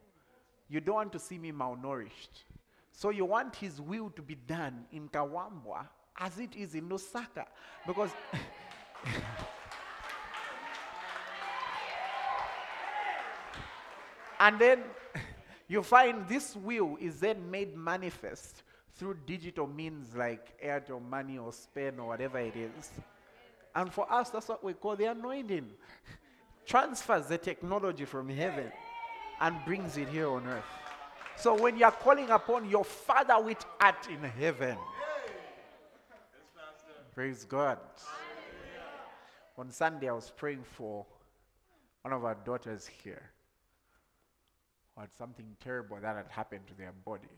You 0.68 0.80
don't 0.80 0.94
want 0.94 1.12
to 1.12 1.18
see 1.18 1.36
me 1.36 1.50
malnourished. 1.50 2.44
So 2.92 3.10
you 3.10 3.24
want 3.24 3.56
his 3.56 3.80
will 3.80 4.10
to 4.10 4.22
be 4.22 4.36
done 4.36 4.84
in 4.92 5.08
Kawambwa 5.08 5.88
as 6.16 6.38
it 6.38 6.54
is 6.54 6.76
in 6.76 6.88
Lusaka. 6.88 7.46
Because 7.84 8.10
and 14.38 14.58
then 14.60 14.84
you 15.68 15.82
find 15.82 16.28
this 16.28 16.54
will 16.54 16.96
is 17.00 17.18
then 17.18 17.50
made 17.50 17.76
manifest 17.76 18.62
through 18.94 19.16
digital 19.26 19.66
means 19.66 20.14
like 20.14 20.56
Airtel 20.64 21.02
money 21.02 21.36
or 21.36 21.52
Spend 21.52 21.98
or 21.98 22.06
whatever 22.06 22.38
it 22.38 22.54
is. 22.54 22.92
And 23.74 23.92
for 23.92 24.12
us, 24.12 24.30
that's 24.30 24.46
what 24.48 24.62
we 24.62 24.74
call 24.74 24.94
the 24.94 25.06
anointing 25.06 25.68
transfers 26.70 27.26
the 27.26 27.36
technology 27.36 28.04
from 28.04 28.28
heaven 28.28 28.70
and 29.40 29.56
brings 29.64 29.96
it 29.96 30.08
here 30.08 30.28
on 30.28 30.46
earth. 30.46 30.62
So 31.36 31.60
when 31.60 31.76
you 31.76 31.84
are 31.84 31.90
calling 31.90 32.30
upon 32.30 32.70
your 32.70 32.84
Father 32.84 33.34
which 33.42 33.58
art 33.80 34.06
in 34.08 34.22
heaven, 34.22 34.78
praise 37.12 37.44
God. 37.44 37.78
On 39.58 39.68
Sunday, 39.72 40.08
I 40.08 40.12
was 40.12 40.30
praying 40.36 40.62
for 40.62 41.04
one 42.02 42.14
of 42.14 42.24
our 42.24 42.36
daughters 42.44 42.88
here 43.02 43.30
who 44.94 45.00
had 45.00 45.10
something 45.18 45.46
terrible 45.58 45.98
that 46.00 46.16
had 46.16 46.28
happened 46.28 46.68
to 46.68 46.74
their 46.74 46.92
body. 47.04 47.36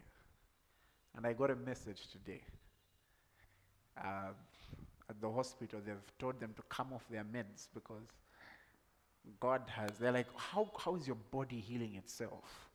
And 1.17 1.27
I 1.27 1.33
got 1.33 1.51
a 1.51 1.57
message 1.57 2.09
today. 2.13 2.43
Uh, 3.97 4.33
at 5.09 5.21
the 5.21 5.31
hospital, 5.31 5.81
they've 5.85 6.19
told 6.19 6.39
them 6.39 6.53
to 6.57 6.63
come 6.69 6.93
off 6.93 7.05
their 7.11 7.25
meds 7.25 7.69
because 7.73 8.03
God 9.41 9.63
has. 9.75 9.91
They're 9.99 10.13
like, 10.13 10.29
how, 10.37 10.71
how 10.79 10.97
is 10.97 11.07
your 11.07 11.17
body 11.31 11.61
healing 11.61 11.95
itself? 11.97 12.69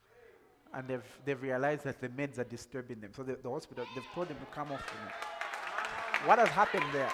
And 0.74 0.88
they've, 0.88 1.04
they've 1.26 1.42
realized 1.42 1.84
that 1.86 2.02
the 2.02 2.10
meds 2.10 2.40
are 2.40 2.44
disturbing 2.44 3.00
them. 3.00 3.12
So 3.16 3.24
the, 3.24 3.38
the 3.42 3.50
hospital, 3.50 3.86
they've 3.96 4.04
told 4.14 4.28
them 4.28 4.38
to 4.38 4.46
come 4.56 4.72
off 4.72 4.86
the 4.86 5.10
meds. 5.10 6.28
What 6.28 6.40
has 6.40 6.50
happened 6.50 6.86
there? 6.92 7.12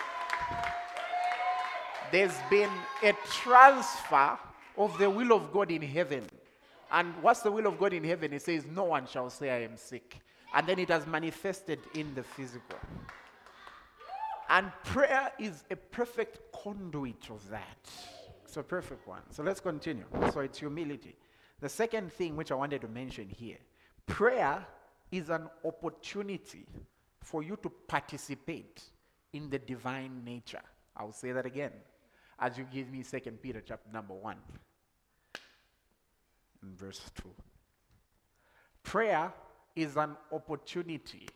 There's 2.11 2.35
been 2.49 2.69
a 3.01 3.13
transfer 3.29 4.37
of 4.77 4.97
the 4.97 5.09
will 5.09 5.33
of 5.33 5.51
God 5.51 5.71
in 5.71 5.81
heaven. 5.81 6.23
And 6.91 7.13
what's 7.21 7.41
the 7.41 7.51
will 7.51 7.67
of 7.67 7.79
God 7.79 7.93
in 7.93 8.03
heaven? 8.03 8.33
It 8.33 8.41
says, 8.41 8.65
No 8.65 8.85
one 8.85 9.07
shall 9.07 9.29
say 9.29 9.49
I 9.49 9.63
am 9.63 9.77
sick. 9.77 10.19
And 10.55 10.67
then 10.67 10.77
it 10.77 10.89
has 10.89 11.07
manifested 11.07 11.79
in 11.95 12.13
the 12.13 12.23
physical. 12.23 12.77
And 14.49 14.71
prayer 14.83 15.31
is 15.39 15.63
a 15.71 15.75
perfect 15.75 16.39
conduit 16.51 17.29
of 17.31 17.47
that. 17.49 17.89
It's 18.53 18.59
a 18.59 18.61
perfect 18.61 19.07
one. 19.07 19.23
So 19.31 19.41
let's 19.41 19.59
continue. 19.59 20.05
So 20.31 20.41
it's 20.41 20.59
humility. 20.59 21.15
The 21.59 21.67
second 21.67 22.13
thing 22.13 22.35
which 22.35 22.51
I 22.51 22.53
wanted 22.53 22.81
to 22.81 22.87
mention 22.87 23.27
here 23.27 23.57
prayer 24.05 24.63
is 25.11 25.31
an 25.31 25.49
opportunity 25.65 26.67
for 27.19 27.41
you 27.41 27.57
to 27.63 27.71
participate 27.87 28.83
in 29.33 29.49
the 29.49 29.57
divine 29.57 30.23
nature. 30.23 30.61
I'll 30.95 31.13
say 31.13 31.31
that 31.31 31.47
again 31.47 31.71
as 32.37 32.55
you 32.55 32.67
give 32.71 32.91
me 32.91 33.01
Second 33.01 33.41
Peter 33.41 33.59
chapter 33.59 33.89
number 33.91 34.13
1 34.13 34.37
and 36.61 36.77
verse 36.77 37.01
2. 37.23 37.29
Prayer 38.83 39.33
is 39.75 39.97
an 39.97 40.15
opportunity 40.31 41.27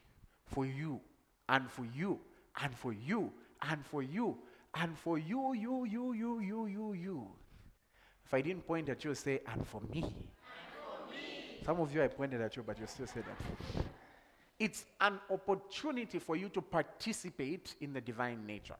for 0.45 0.67
you 0.67 1.01
and 1.49 1.67
for 1.67 1.87
you 1.95 2.19
and 2.61 2.75
for 2.75 2.93
you 2.93 3.31
and 3.67 3.83
for 3.83 4.03
you 4.03 4.37
and 4.75 4.97
for 4.97 5.17
you, 5.17 5.53
you, 5.53 5.85
you, 5.85 6.13
you, 6.13 6.39
you, 6.39 6.65
you, 6.67 6.93
you. 6.93 7.27
If 8.25 8.33
I 8.33 8.41
didn't 8.41 8.67
point 8.67 8.89
at 8.89 9.03
you, 9.03 9.15
say, 9.15 9.41
and 9.51 9.65
for 9.65 9.81
me. 9.81 10.01
And 10.01 10.11
for 10.11 11.11
me. 11.11 11.61
Some 11.65 11.79
of 11.79 11.93
you 11.93 12.03
I 12.03 12.07
pointed 12.07 12.41
at 12.41 12.55
you, 12.55 12.63
but 12.63 12.79
you 12.79 12.85
still 12.87 13.07
say 13.07 13.21
that. 13.21 13.85
It's 14.59 14.85
an 15.01 15.19
opportunity 15.29 16.19
for 16.19 16.35
you 16.35 16.49
to 16.49 16.61
participate 16.61 17.75
in 17.79 17.93
the 17.93 18.01
divine 18.01 18.45
nature. 18.45 18.75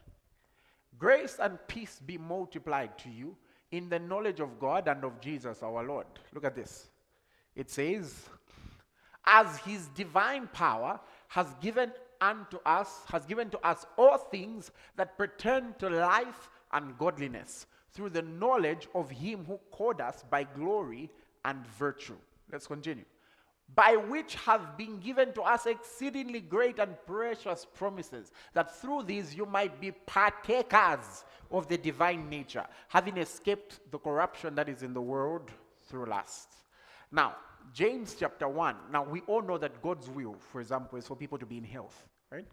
Grace 0.98 1.38
and 1.40 1.60
peace 1.68 2.02
be 2.06 2.18
multiplied 2.18 2.98
to 3.00 3.10
you 3.10 3.36
in 3.72 3.90
the 3.90 4.00
knowledge 4.00 4.40
of 4.40 4.60
God 4.60 4.88
and 4.88 5.04
of 5.04 5.20
Jesus 5.22 5.62
our 5.62 5.84
Lord. 5.84 6.08
Look 6.34 6.46
at 6.46 6.56
this. 6.56 6.88
It 7.56 7.70
says, 7.70 8.30
as 9.26 9.58
his 9.58 9.88
divine 9.90 10.48
power 10.54 11.00
has 11.28 11.48
given 11.62 11.92
unto 12.22 12.58
us, 12.66 13.02
has 13.12 13.26
given 13.26 13.50
to 13.50 13.68
us 13.68 13.86
all 13.98 14.18
things 14.18 14.72
that 14.96 15.18
pertain 15.18 15.76
to 15.80 15.90
life 15.90 16.50
and 16.74 16.98
godliness 16.98 17.66
through 17.92 18.10
the 18.10 18.22
knowledge 18.22 18.88
of 18.94 19.10
him 19.10 19.46
who 19.46 19.60
called 19.72 20.02
us 20.02 20.24
by 20.30 20.44
glory 20.44 21.10
and 21.46 21.66
virtue. 21.68 22.18
Let's 22.52 22.68
continue. 22.68 23.06
By 23.76 23.96
which 23.96 24.36
have 24.36 24.78
been 24.78 25.00
given 25.00 25.34
to 25.34 25.42
us 25.42 25.66
exceedingly 25.66 26.40
great 26.40 26.80
and 26.80 26.96
precious 27.06 27.66
promises, 27.74 28.32
that 28.54 28.74
through 28.80 29.04
these 29.04 29.36
you 29.36 29.46
might 29.46 29.82
be 29.82 29.92
partakers 29.92 31.26
of 31.52 31.68
the 31.68 31.78
divine 31.78 32.30
nature, 32.30 32.66
having 32.88 33.18
escaped 33.18 33.80
the 33.92 33.98
corruption 33.98 34.56
that 34.56 34.70
is 34.70 34.84
in 34.84 34.94
the 34.94 35.02
world 35.02 35.52
through 35.84 36.06
lust. 36.06 36.50
Now, 37.12 37.36
James 37.74 38.16
chapter 38.20 38.48
1. 38.48 38.76
Now, 38.92 39.04
we 39.04 39.22
all 39.22 39.42
know 39.42 39.58
that 39.58 39.82
God's 39.82 40.10
will, 40.10 40.36
for 40.52 40.62
example, 40.62 40.98
is 40.98 41.08
for 41.08 41.16
people 41.16 41.38
to 41.38 41.46
be 41.46 41.58
in 41.58 41.64
health, 41.64 42.06
right? 42.32 42.48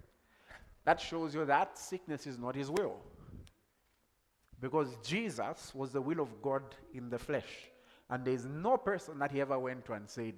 That 0.85 1.01
shows 1.01 1.35
you 1.35 1.45
that 1.45 1.79
sickness 1.79 2.27
is 2.27 2.39
not 2.39 2.55
his 2.55 2.71
will. 2.71 2.97
Because 4.61 4.97
Jesus 5.03 5.73
was 5.75 5.91
the 5.91 6.01
will 6.01 6.21
of 6.21 6.43
God 6.43 6.63
in 6.93 7.11
the 7.11 7.19
flesh. 7.19 7.69
And 8.11 8.25
there's 8.25 8.45
no 8.45 8.77
person 8.77 9.19
that 9.19 9.33
he 9.33 9.41
ever 9.41 9.59
went 9.59 9.85
to 9.87 9.93
and 9.95 10.09
said, 10.09 10.35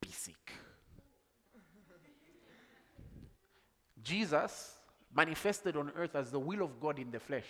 Be 0.00 0.10
sick. 0.10 0.52
Jesus 4.02 4.74
manifested 5.14 5.76
on 5.76 5.92
earth 5.96 6.14
as 6.14 6.30
the 6.30 6.38
will 6.38 6.62
of 6.62 6.80
God 6.80 6.98
in 6.98 7.10
the 7.10 7.20
flesh. 7.20 7.46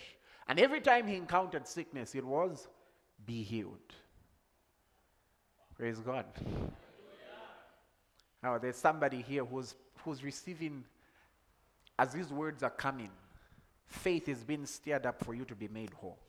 And 0.47 0.59
every 0.59 0.81
time 0.81 1.07
he 1.07 1.15
encountered 1.15 1.67
sickness, 1.67 2.15
it 2.15 2.25
was, 2.25 2.67
Be 3.25 3.43
healed. 3.43 3.93
Praise 5.81 5.97
God. 5.97 6.25
Now, 8.43 8.59
there's 8.59 8.75
somebody 8.75 9.23
here 9.23 9.43
who's, 9.43 9.73
who's 10.05 10.23
receiving, 10.23 10.83
as 11.97 12.13
these 12.13 12.27
words 12.27 12.61
are 12.61 12.69
coming, 12.69 13.09
faith 13.87 14.29
is 14.29 14.43
being 14.43 14.67
stirred 14.67 15.07
up 15.07 15.23
for 15.23 15.33
you 15.33 15.43
to 15.43 15.55
be 15.55 15.67
made 15.67 15.91
whole. 15.95 16.19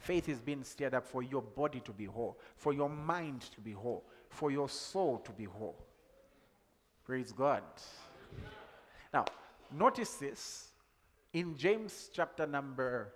Faith 0.00 0.28
is 0.28 0.40
being 0.40 0.64
stirred 0.64 0.94
up 0.94 1.06
for 1.06 1.22
your 1.22 1.40
body 1.40 1.78
to 1.84 1.92
be 1.92 2.06
whole, 2.06 2.36
for 2.56 2.72
your 2.72 2.88
mind 2.88 3.42
to 3.54 3.60
be 3.60 3.70
whole, 3.70 4.02
for 4.28 4.50
your 4.50 4.68
soul 4.68 5.18
to 5.18 5.30
be 5.30 5.44
whole. 5.44 5.86
Praise 7.06 7.30
God. 7.30 7.62
Now, 9.14 9.24
notice 9.70 10.14
this 10.14 10.70
in 11.32 11.56
James 11.56 12.10
chapter 12.12 12.44
number 12.44 13.12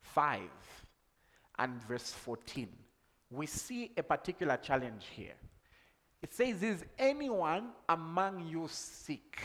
5 0.00 0.40
and 1.58 1.82
verse 1.82 2.10
14 2.12 2.66
we 3.34 3.46
see 3.46 3.90
a 3.96 4.02
particular 4.02 4.56
challenge 4.56 5.06
here. 5.14 5.34
It 6.22 6.32
says, 6.32 6.62
Is 6.62 6.84
anyone 6.98 7.70
among 7.88 8.48
you 8.48 8.66
sick? 8.70 9.38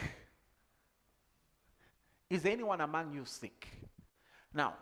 Is 2.30 2.46
anyone 2.46 2.82
among 2.82 3.14
you 3.14 3.26
sick? 3.26 3.68
Now, 4.54 4.76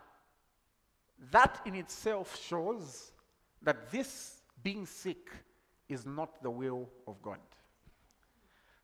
that 1.30 1.60
in 1.64 1.74
itself 1.74 2.38
shows 2.40 3.12
that 3.62 3.90
this 3.90 4.42
being 4.62 4.86
sick 4.86 5.30
is 5.88 6.06
not 6.06 6.42
the 6.42 6.50
will 6.50 6.88
of 7.06 7.20
God. 7.22 7.38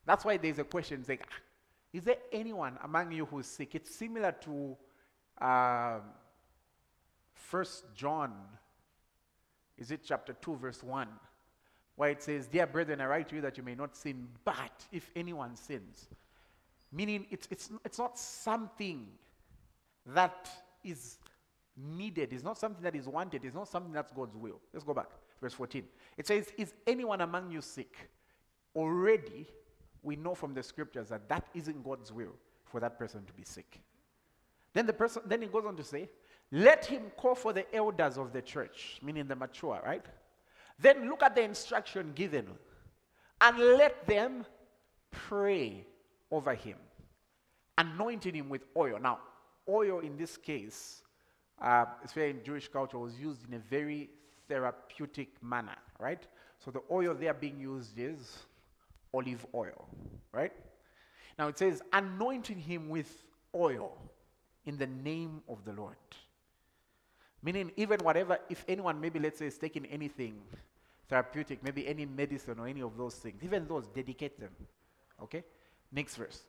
That's 0.06 0.24
why 0.24 0.36
there's 0.36 0.58
a 0.58 0.64
question 0.64 1.04
saying, 1.04 1.20
ah, 1.22 1.34
Is 1.92 2.04
there 2.04 2.16
anyone 2.32 2.78
among 2.82 3.12
you 3.12 3.26
who 3.26 3.38
is 3.40 3.46
sick? 3.46 3.74
It's 3.74 3.94
similar 3.94 4.32
to 4.42 4.76
uh, 5.40 6.00
First 7.34 7.84
John 7.94 8.32
is 9.78 9.90
it 9.90 10.00
chapter 10.04 10.32
2, 10.34 10.56
verse 10.56 10.82
1, 10.82 11.08
where 11.96 12.10
it 12.10 12.22
says, 12.22 12.46
Dear 12.46 12.66
brethren, 12.66 13.00
I 13.00 13.06
write 13.06 13.28
to 13.30 13.36
you 13.36 13.40
that 13.42 13.56
you 13.56 13.62
may 13.62 13.74
not 13.74 13.96
sin, 13.96 14.28
but 14.44 14.84
if 14.92 15.10
anyone 15.16 15.56
sins. 15.56 16.08
Meaning 16.92 17.26
it's, 17.30 17.48
it's, 17.50 17.70
it's 17.84 17.98
not 17.98 18.18
something 18.18 19.06
that 20.06 20.48
is 20.84 21.18
needed, 21.76 22.32
it's 22.32 22.44
not 22.44 22.58
something 22.58 22.82
that 22.82 22.94
is 22.94 23.08
wanted, 23.08 23.44
it's 23.44 23.54
not 23.54 23.68
something 23.68 23.92
that's 23.92 24.12
God's 24.12 24.36
will. 24.36 24.60
Let's 24.72 24.84
go 24.84 24.94
back. 24.94 25.10
Verse 25.40 25.54
14. 25.54 25.84
It 26.16 26.26
says, 26.26 26.52
Is 26.56 26.72
anyone 26.86 27.20
among 27.20 27.50
you 27.50 27.60
sick? 27.60 28.10
Already, 28.76 29.46
we 30.02 30.16
know 30.16 30.34
from 30.34 30.54
the 30.54 30.62
scriptures 30.62 31.08
that 31.08 31.28
that 31.28 31.46
isn't 31.54 31.82
God's 31.82 32.12
will 32.12 32.34
for 32.64 32.80
that 32.80 32.98
person 32.98 33.24
to 33.24 33.32
be 33.32 33.44
sick. 33.44 33.80
Then 34.72 34.86
the 34.86 34.92
person, 34.92 35.22
then 35.26 35.42
it 35.42 35.52
goes 35.52 35.64
on 35.64 35.76
to 35.76 35.84
say, 35.84 36.08
let 36.54 36.84
him 36.84 37.10
call 37.16 37.34
for 37.34 37.52
the 37.52 37.66
elders 37.74 38.16
of 38.16 38.32
the 38.32 38.40
church, 38.40 39.00
meaning 39.02 39.26
the 39.26 39.34
mature, 39.34 39.80
right? 39.84 40.06
Then 40.78 41.08
look 41.08 41.24
at 41.24 41.34
the 41.34 41.42
instruction 41.42 42.12
given 42.14 42.46
and 43.40 43.58
let 43.58 44.06
them 44.06 44.46
pray 45.10 45.84
over 46.30 46.54
him, 46.54 46.76
anointing 47.76 48.34
him 48.34 48.48
with 48.48 48.62
oil. 48.76 49.00
Now, 49.00 49.18
oil 49.68 49.98
in 49.98 50.16
this 50.16 50.36
case, 50.36 51.02
uh, 51.60 51.86
very 52.14 52.30
in 52.30 52.44
Jewish 52.44 52.68
culture, 52.68 52.98
was 52.98 53.18
used 53.18 53.48
in 53.48 53.54
a 53.54 53.58
very 53.58 54.10
therapeutic 54.48 55.42
manner, 55.42 55.76
right? 55.98 56.24
So 56.64 56.70
the 56.70 56.82
oil 56.88 57.14
they 57.14 57.26
are 57.26 57.34
being 57.34 57.58
used 57.58 57.98
is 57.98 58.44
olive 59.12 59.44
oil, 59.56 59.88
right? 60.30 60.52
Now 61.36 61.48
it 61.48 61.58
says, 61.58 61.82
anointing 61.92 62.60
him 62.60 62.90
with 62.90 63.24
oil 63.56 63.98
in 64.66 64.78
the 64.78 64.86
name 64.86 65.42
of 65.48 65.64
the 65.64 65.72
Lord. 65.72 65.96
Meaning, 67.44 67.72
even 67.76 68.00
whatever, 68.00 68.38
if 68.48 68.64
anyone 68.66 68.98
maybe, 68.98 69.18
let's 69.18 69.38
say, 69.38 69.46
is 69.46 69.58
taking 69.58 69.84
anything 69.86 70.40
therapeutic, 71.08 71.62
maybe 71.62 71.86
any 71.86 72.06
medicine 72.06 72.58
or 72.58 72.66
any 72.66 72.80
of 72.80 72.96
those 72.96 73.16
things, 73.16 73.44
even 73.44 73.68
those, 73.68 73.86
dedicate 73.88 74.40
them. 74.40 74.50
Okay? 75.22 75.44
Next 75.92 76.16
verse. 76.16 76.40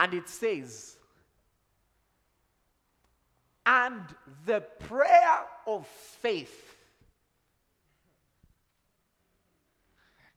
And 0.00 0.12
it 0.12 0.28
says, 0.28 0.96
and 3.64 4.02
the 4.44 4.60
prayer 4.60 5.44
of 5.68 5.86
faith. 5.86 6.76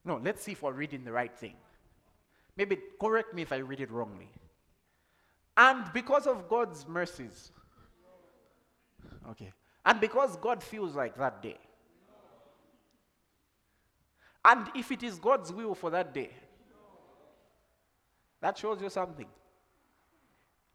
No, 0.05 0.21
let's 0.23 0.43
see 0.43 0.51
if 0.51 0.61
we're 0.61 0.73
reading 0.73 1.03
the 1.03 1.11
right 1.11 1.35
thing. 1.35 1.55
Maybe 2.55 2.77
correct 3.01 3.33
me 3.33 3.41
if 3.41 3.51
I 3.51 3.57
read 3.57 3.81
it 3.81 3.89
wrongly. 3.89 4.29
And 5.57 5.91
because 5.91 6.27
of 6.27 6.47
God's 6.47 6.87
mercies, 6.87 7.51
Okay. 9.31 9.51
And 9.85 9.99
because 9.99 10.37
God 10.37 10.63
feels 10.63 10.95
like 10.95 11.17
that 11.17 11.41
day. 11.41 11.57
And 14.45 14.67
if 14.75 14.91
it 14.91 15.03
is 15.03 15.19
God's 15.19 15.51
will 15.51 15.75
for 15.75 15.89
that 15.89 16.13
day, 16.13 16.29
that 18.41 18.57
shows 18.57 18.81
you 18.81 18.89
something. 18.89 19.27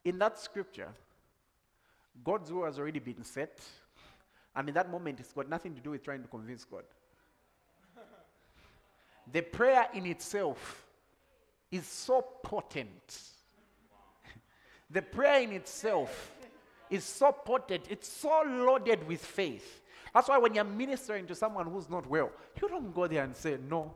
In 0.04 0.18
that 0.18 0.38
scripture, 0.38 0.88
God's 2.22 2.52
will 2.52 2.64
has 2.64 2.78
already 2.78 2.98
been 2.98 3.24
set. 3.24 3.60
And 4.54 4.68
in 4.68 4.74
that 4.74 4.90
moment, 4.90 5.18
it's 5.18 5.32
got 5.32 5.48
nothing 5.48 5.74
to 5.74 5.80
do 5.80 5.90
with 5.90 6.04
trying 6.04 6.22
to 6.22 6.28
convince 6.28 6.64
God. 6.64 6.84
the 9.32 9.40
prayer 9.40 9.88
in 9.94 10.06
itself 10.06 10.86
is 11.70 11.86
so 11.86 12.24
potent. 12.42 13.20
the 14.90 15.02
prayer 15.02 15.40
in 15.40 15.52
itself 15.52 16.33
is 16.94 17.04
so 17.04 17.32
potent, 17.32 17.84
it's 17.90 18.08
so 18.08 18.42
loaded 18.46 19.06
with 19.06 19.24
faith. 19.24 19.82
That's 20.12 20.28
why 20.28 20.38
when 20.38 20.54
you're 20.54 20.64
ministering 20.64 21.26
to 21.26 21.34
someone 21.34 21.66
who's 21.66 21.90
not 21.90 22.06
well, 22.08 22.30
you 22.60 22.68
don't 22.68 22.94
go 22.94 23.06
there 23.06 23.24
and 23.24 23.34
say, 23.34 23.58
No, 23.68 23.94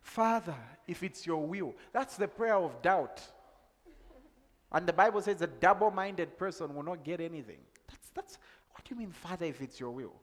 Father, 0.00 0.54
if 0.86 1.02
it's 1.02 1.26
your 1.26 1.44
will. 1.44 1.74
That's 1.92 2.16
the 2.16 2.28
prayer 2.28 2.54
of 2.54 2.80
doubt. 2.82 3.20
And 4.72 4.86
the 4.86 4.92
Bible 4.92 5.20
says 5.20 5.42
a 5.42 5.46
double 5.46 5.90
minded 5.90 6.38
person 6.38 6.74
will 6.74 6.82
not 6.82 7.04
get 7.04 7.20
anything. 7.20 7.58
That's, 7.88 8.08
that's, 8.14 8.38
what 8.72 8.84
do 8.84 8.94
you 8.94 9.00
mean, 9.00 9.10
Father, 9.10 9.46
if 9.46 9.60
it's 9.60 9.80
your 9.80 9.90
will? 9.90 10.14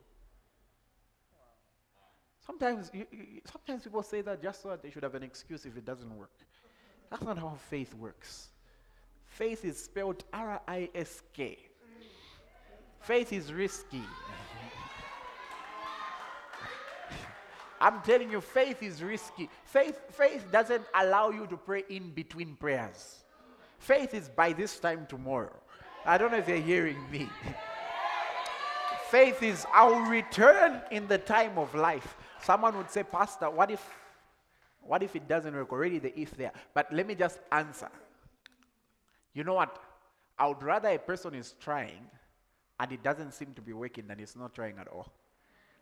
Sometimes, 2.46 2.90
you, 2.92 3.06
sometimes 3.50 3.84
people 3.84 4.02
say 4.02 4.20
that 4.20 4.42
just 4.42 4.62
so 4.62 4.68
that 4.70 4.82
they 4.82 4.90
should 4.90 5.02
have 5.02 5.14
an 5.14 5.22
excuse 5.22 5.64
if 5.64 5.76
it 5.76 5.84
doesn't 5.84 6.14
work. 6.14 6.32
That's 7.10 7.22
not 7.22 7.38
how 7.38 7.56
faith 7.70 7.94
works. 7.94 8.48
Faith 9.26 9.64
is 9.64 9.82
spelled 9.82 10.24
R 10.32 10.60
I 10.68 10.88
S 10.94 11.22
K. 11.32 11.58
Faith 13.04 13.32
is 13.34 13.52
risky. 13.52 14.02
I'm 17.78 18.00
telling 18.00 18.30
you, 18.30 18.40
faith 18.40 18.82
is 18.82 19.02
risky. 19.02 19.50
Faith, 19.64 20.00
faith 20.12 20.46
doesn't 20.50 20.84
allow 20.94 21.28
you 21.28 21.46
to 21.48 21.56
pray 21.58 21.84
in 21.90 22.12
between 22.12 22.56
prayers. 22.56 23.24
Faith 23.78 24.14
is 24.14 24.30
by 24.30 24.54
this 24.54 24.78
time 24.80 25.04
tomorrow. 25.06 25.52
I 26.06 26.16
don't 26.16 26.32
know 26.32 26.38
if 26.38 26.48
you're 26.48 26.56
hearing 26.56 26.98
me. 27.10 27.28
faith 29.10 29.42
is 29.42 29.66
I'll 29.74 30.00
return 30.08 30.80
in 30.90 31.06
the 31.06 31.18
time 31.18 31.58
of 31.58 31.74
life. 31.74 32.16
Someone 32.42 32.74
would 32.78 32.90
say, 32.90 33.02
Pastor, 33.02 33.50
what 33.50 33.70
if 33.70 33.86
what 34.80 35.02
if 35.02 35.14
it 35.14 35.28
doesn't 35.28 35.54
work? 35.54 35.72
Already 35.72 35.98
the 35.98 36.18
if 36.18 36.34
there. 36.36 36.52
But 36.72 36.90
let 36.90 37.06
me 37.06 37.14
just 37.14 37.38
answer. 37.52 37.90
You 39.34 39.44
know 39.44 39.54
what? 39.54 39.78
I 40.38 40.46
would 40.46 40.62
rather 40.62 40.88
a 40.88 40.98
person 40.98 41.34
is 41.34 41.54
trying 41.60 42.06
and 42.80 42.92
it 42.92 43.02
doesn't 43.02 43.32
seem 43.32 43.52
to 43.54 43.62
be 43.62 43.72
working 43.72 44.06
than 44.06 44.20
it's 44.20 44.36
not 44.36 44.54
trying 44.54 44.78
at 44.78 44.88
all. 44.88 45.12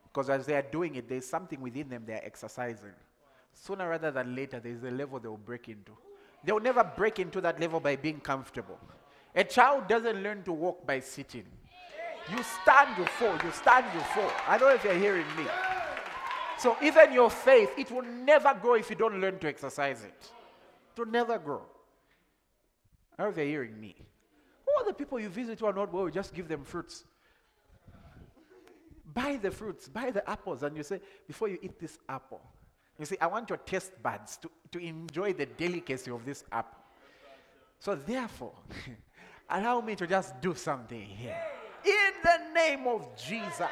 Because 0.05 0.29
as 0.29 0.45
they 0.47 0.55
are 0.55 0.63
doing 0.63 0.95
it, 0.97 1.09
there's 1.09 1.27
something 1.27 1.61
within 1.61 1.89
them 1.89 2.05
they 2.07 2.13
are 2.15 2.23
exercising. 2.25 2.93
Sooner 3.55 3.89
rather 3.89 4.11
than 4.11 4.35
later, 4.35 4.61
there's 4.61 4.83
a 4.83 4.91
level 4.91 5.19
they 5.19 5.29
will 5.29 5.37
break 5.37 5.69
into. 5.69 5.93
They 6.45 6.53
will 6.53 6.61
never 6.61 6.85
break 6.85 7.19
into 7.19 7.41
that 7.41 7.61
level 7.61 7.81
by 7.81 7.97
being 7.97 8.21
comfortable. 8.21 8.79
A 9.35 9.45
child 9.45 9.89
doesn't 9.89 10.23
learn 10.23 10.43
to 10.43 10.53
walk 10.53 10.87
by 10.87 11.01
sitting. 11.01 11.47
You 12.31 12.43
stand, 12.63 12.97
you 12.99 13.05
fall. 13.07 13.37
You 13.43 13.51
stand, 13.53 13.87
you 13.95 14.01
fall. 14.01 14.31
I 14.47 14.59
don't 14.59 14.69
know 14.69 14.75
if 14.75 14.85
you're 14.85 14.95
hearing 14.95 15.27
me. 15.37 15.45
So 16.59 16.77
even 16.83 17.13
your 17.13 17.31
faith, 17.31 17.71
it 17.79 17.91
will 17.91 18.03
never 18.03 18.55
grow 18.55 18.75
if 18.75 18.91
you 18.91 18.97
don't 18.97 19.21
learn 19.21 19.39
to 19.41 19.49
exercise 19.49 20.05
it. 20.05 20.31
It 20.95 21.01
will 21.01 21.11
never 21.11 21.39
grow. 21.39 21.63
I 23.19 23.23
don't 23.23 23.29
know 23.29 23.31
if 23.31 23.37
you're 23.39 23.47
hearing 23.47 23.81
me. 23.81 23.97
Are 24.83 24.87
the 24.87 24.95
people 24.95 25.21
you 25.21 25.29
visit 25.29 25.61
who 25.61 25.67
are 25.67 25.73
not 25.73 25.93
well? 25.93 26.09
Just 26.09 26.35
give 26.35 26.49
them 26.49 26.65
fruits. 26.65 27.05
Buy 29.15 29.39
the 29.41 29.51
fruits, 29.51 29.89
buy 29.89 30.11
the 30.11 30.29
apples, 30.29 30.63
and 30.63 30.77
you 30.77 30.83
say, 30.83 31.01
before 31.27 31.49
you 31.49 31.59
eat 31.63 31.79
this 31.79 31.99
apple, 32.09 32.41
you 32.99 33.05
say, 33.05 33.17
I 33.21 33.27
want 33.27 33.49
your 33.49 33.59
taste 33.59 33.93
buds 34.03 34.39
to, 34.39 34.51
to 34.73 34.79
enjoy 34.79 35.35
the 35.35 35.47
delicacy 35.47 36.11
of 36.11 36.25
this 36.25 36.45
apple. 36.51 36.79
So 37.79 37.95
therefore, 37.95 38.55
allow 39.51 39.81
me 39.83 39.95
to 39.97 40.07
just 40.07 40.41
do 40.41 40.55
something 40.55 41.03
here. 41.07 41.37
In 41.85 42.13
the 42.25 42.55
name 42.55 42.87
of 42.87 43.09
Jesus. 43.17 43.69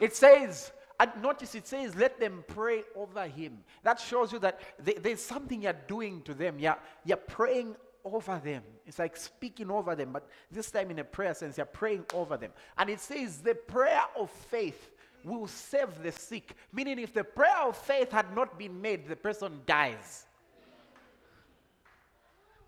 It 0.00 0.14
says, 0.14 0.72
and 1.00 1.10
notice 1.22 1.54
it 1.54 1.66
says, 1.66 1.94
let 1.94 2.18
them 2.18 2.44
pray 2.48 2.82
over 2.96 3.26
him. 3.26 3.58
That 3.82 4.00
shows 4.00 4.32
you 4.32 4.38
that 4.40 4.60
there's 4.78 5.22
something 5.22 5.62
you're 5.62 5.72
doing 5.86 6.22
to 6.22 6.34
them. 6.34 6.58
You're, 6.58 6.78
you're 7.04 7.16
praying 7.16 7.76
over 8.04 8.40
them. 8.42 8.62
It's 8.86 8.98
like 8.98 9.16
speaking 9.16 9.70
over 9.70 9.94
them, 9.94 10.10
but 10.12 10.28
this 10.50 10.70
time 10.70 10.90
in 10.90 10.98
a 10.98 11.04
prayer 11.04 11.34
sense, 11.34 11.56
you're 11.56 11.66
praying 11.66 12.04
over 12.14 12.36
them. 12.36 12.50
And 12.76 12.90
it 12.90 13.00
says, 13.00 13.38
the 13.38 13.54
prayer 13.54 14.02
of 14.18 14.30
faith 14.30 14.90
will 15.24 15.46
save 15.46 16.02
the 16.02 16.12
sick. 16.12 16.54
Meaning, 16.72 16.98
if 17.00 17.12
the 17.12 17.24
prayer 17.24 17.62
of 17.66 17.76
faith 17.76 18.10
had 18.10 18.34
not 18.34 18.58
been 18.58 18.80
made, 18.80 19.06
the 19.06 19.16
person 19.16 19.60
dies. 19.66 20.26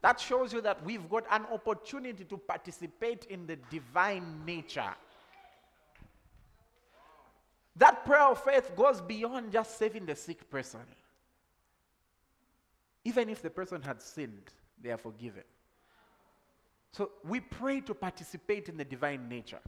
That 0.02 0.18
shows 0.18 0.52
you 0.52 0.60
that 0.62 0.84
we've 0.84 1.08
got 1.08 1.24
an 1.30 1.46
opportunity 1.52 2.24
to 2.24 2.38
participate 2.38 3.26
in 3.26 3.46
the 3.46 3.56
divine 3.70 4.44
nature. 4.46 4.94
That 7.80 8.04
prayer 8.04 8.24
of 8.24 8.44
faith 8.44 8.76
goes 8.76 9.00
beyond 9.00 9.52
just 9.52 9.78
saving 9.78 10.04
the 10.04 10.14
sick 10.14 10.50
person. 10.50 10.80
Even 13.06 13.30
if 13.30 13.40
the 13.40 13.48
person 13.48 13.80
had 13.80 14.02
sinned, 14.02 14.50
they 14.82 14.90
are 14.90 14.98
forgiven. 14.98 15.44
So 16.92 17.12
we 17.24 17.40
pray 17.40 17.80
to 17.80 17.94
participate 17.94 18.68
in 18.68 18.76
the 18.76 18.84
divine 18.84 19.30
nature. 19.30 19.60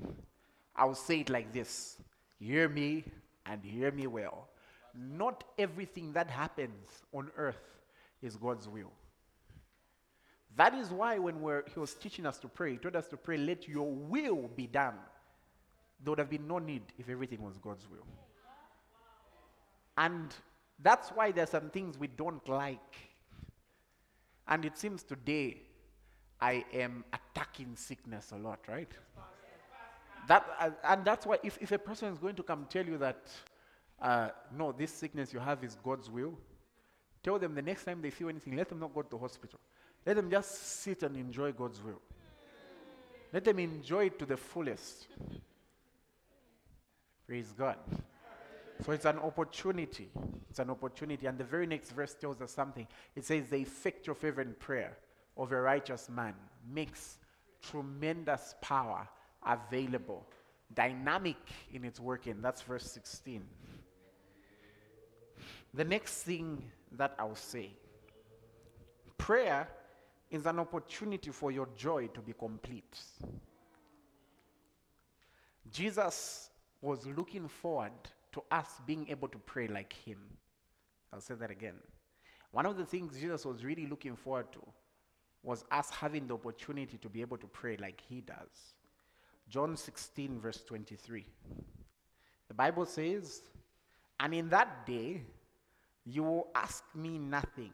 I'll 0.76 0.94
say 0.94 1.20
it 1.20 1.30
like 1.30 1.54
this 1.54 1.96
Hear 2.38 2.68
me 2.68 3.04
and 3.46 3.64
hear 3.64 3.90
me 3.90 4.06
well. 4.06 4.48
Not 4.94 5.44
everything 5.58 6.12
that 6.12 6.28
happens 6.28 7.02
on 7.14 7.30
earth 7.38 7.64
is 8.20 8.36
God's 8.36 8.68
will. 8.68 8.92
That 10.56 10.74
is 10.74 10.90
why 10.90 11.18
when 11.18 11.36
he 11.72 11.80
was 11.80 11.94
teaching 11.94 12.26
us 12.26 12.38
to 12.40 12.48
pray, 12.48 12.72
he 12.72 12.76
told 12.76 12.94
us 12.94 13.06
to 13.06 13.16
pray, 13.16 13.38
let 13.38 13.66
your 13.66 13.90
will 13.90 14.50
be 14.54 14.66
done. 14.66 14.96
There 16.02 16.10
would 16.10 16.18
have 16.18 16.30
been 16.30 16.48
no 16.48 16.58
need 16.58 16.82
if 16.98 17.08
everything 17.08 17.42
was 17.42 17.58
God's 17.58 17.88
will. 17.88 18.06
And 19.96 20.34
that's 20.82 21.10
why 21.10 21.32
there's 21.32 21.50
some 21.50 21.70
things 21.70 21.98
we 21.98 22.08
don't 22.08 22.46
like. 22.48 22.96
And 24.48 24.64
it 24.64 24.76
seems 24.76 25.02
today 25.02 25.62
I 26.40 26.64
am 26.72 27.04
attacking 27.12 27.76
sickness 27.76 28.32
a 28.32 28.36
lot, 28.36 28.60
right? 28.68 28.90
That, 30.28 30.46
uh, 30.58 30.70
and 30.84 31.04
that's 31.04 31.26
why 31.26 31.38
if, 31.42 31.58
if 31.60 31.72
a 31.72 31.78
person 31.78 32.12
is 32.12 32.18
going 32.18 32.34
to 32.36 32.42
come 32.42 32.66
tell 32.68 32.84
you 32.84 32.98
that, 32.98 33.28
uh, 34.00 34.30
no, 34.56 34.72
this 34.72 34.92
sickness 34.92 35.32
you 35.32 35.40
have 35.40 35.62
is 35.62 35.76
God's 35.82 36.10
will, 36.10 36.34
tell 37.22 37.38
them 37.38 37.54
the 37.54 37.62
next 37.62 37.84
time 37.84 38.02
they 38.02 38.10
feel 38.10 38.28
anything, 38.28 38.56
let 38.56 38.68
them 38.68 38.80
not 38.80 38.94
go 38.94 39.02
to 39.02 39.10
the 39.10 39.18
hospital. 39.18 39.60
Let 40.04 40.16
them 40.16 40.30
just 40.30 40.80
sit 40.80 41.02
and 41.04 41.16
enjoy 41.16 41.52
God's 41.52 41.80
will. 41.82 42.00
Let 43.32 43.44
them 43.44 43.58
enjoy 43.58 44.06
it 44.06 44.18
to 44.18 44.26
the 44.26 44.36
fullest. 44.36 45.06
Praise 47.26 47.52
God. 47.56 47.76
So 48.84 48.92
it's 48.92 49.04
an 49.04 49.18
opportunity. 49.18 50.10
It's 50.50 50.58
an 50.58 50.70
opportunity. 50.70 51.26
And 51.26 51.38
the 51.38 51.44
very 51.44 51.66
next 51.66 51.90
verse 51.90 52.14
tells 52.14 52.40
us 52.40 52.52
something. 52.52 52.86
It 53.14 53.24
says, 53.24 53.48
The 53.48 53.56
effectual 53.56 54.14
fervent 54.14 54.58
prayer 54.58 54.96
of 55.36 55.52
a 55.52 55.60
righteous 55.60 56.08
man 56.08 56.34
makes 56.72 57.18
tremendous 57.62 58.54
power 58.60 59.08
available, 59.46 60.26
dynamic 60.74 61.36
in 61.72 61.84
its 61.84 62.00
working. 62.00 62.42
That's 62.42 62.62
verse 62.62 62.90
16. 62.90 63.42
The 65.74 65.84
next 65.84 66.22
thing 66.24 66.62
that 66.92 67.14
I'll 67.18 67.34
say 67.34 67.70
prayer 69.16 69.68
is 70.30 70.46
an 70.46 70.58
opportunity 70.58 71.30
for 71.30 71.52
your 71.52 71.68
joy 71.76 72.08
to 72.08 72.20
be 72.20 72.32
complete. 72.32 72.98
Jesus 75.70 76.50
was 76.82 77.06
looking 77.06 77.48
forward 77.48 77.92
to 78.32 78.42
us 78.50 78.66
being 78.86 79.06
able 79.08 79.28
to 79.28 79.38
pray 79.38 79.68
like 79.68 79.92
him. 79.92 80.18
I'll 81.12 81.20
say 81.20 81.34
that 81.34 81.50
again. 81.50 81.76
One 82.50 82.66
of 82.66 82.76
the 82.76 82.84
things 82.84 83.18
Jesus 83.18 83.46
was 83.46 83.64
really 83.64 83.86
looking 83.86 84.16
forward 84.16 84.52
to 84.52 84.60
was 85.42 85.64
us 85.70 85.90
having 85.90 86.26
the 86.26 86.34
opportunity 86.34 86.98
to 86.98 87.08
be 87.08 87.20
able 87.20 87.38
to 87.38 87.46
pray 87.46 87.76
like 87.76 88.02
he 88.08 88.20
does. 88.20 88.74
John 89.48 89.76
16, 89.76 90.40
verse 90.40 90.62
23. 90.66 91.24
The 92.48 92.54
Bible 92.54 92.86
says, 92.86 93.42
And 94.20 94.34
in 94.34 94.48
that 94.50 94.86
day 94.86 95.22
you 96.04 96.22
will 96.22 96.48
ask 96.54 96.84
me 96.94 97.18
nothing. 97.18 97.72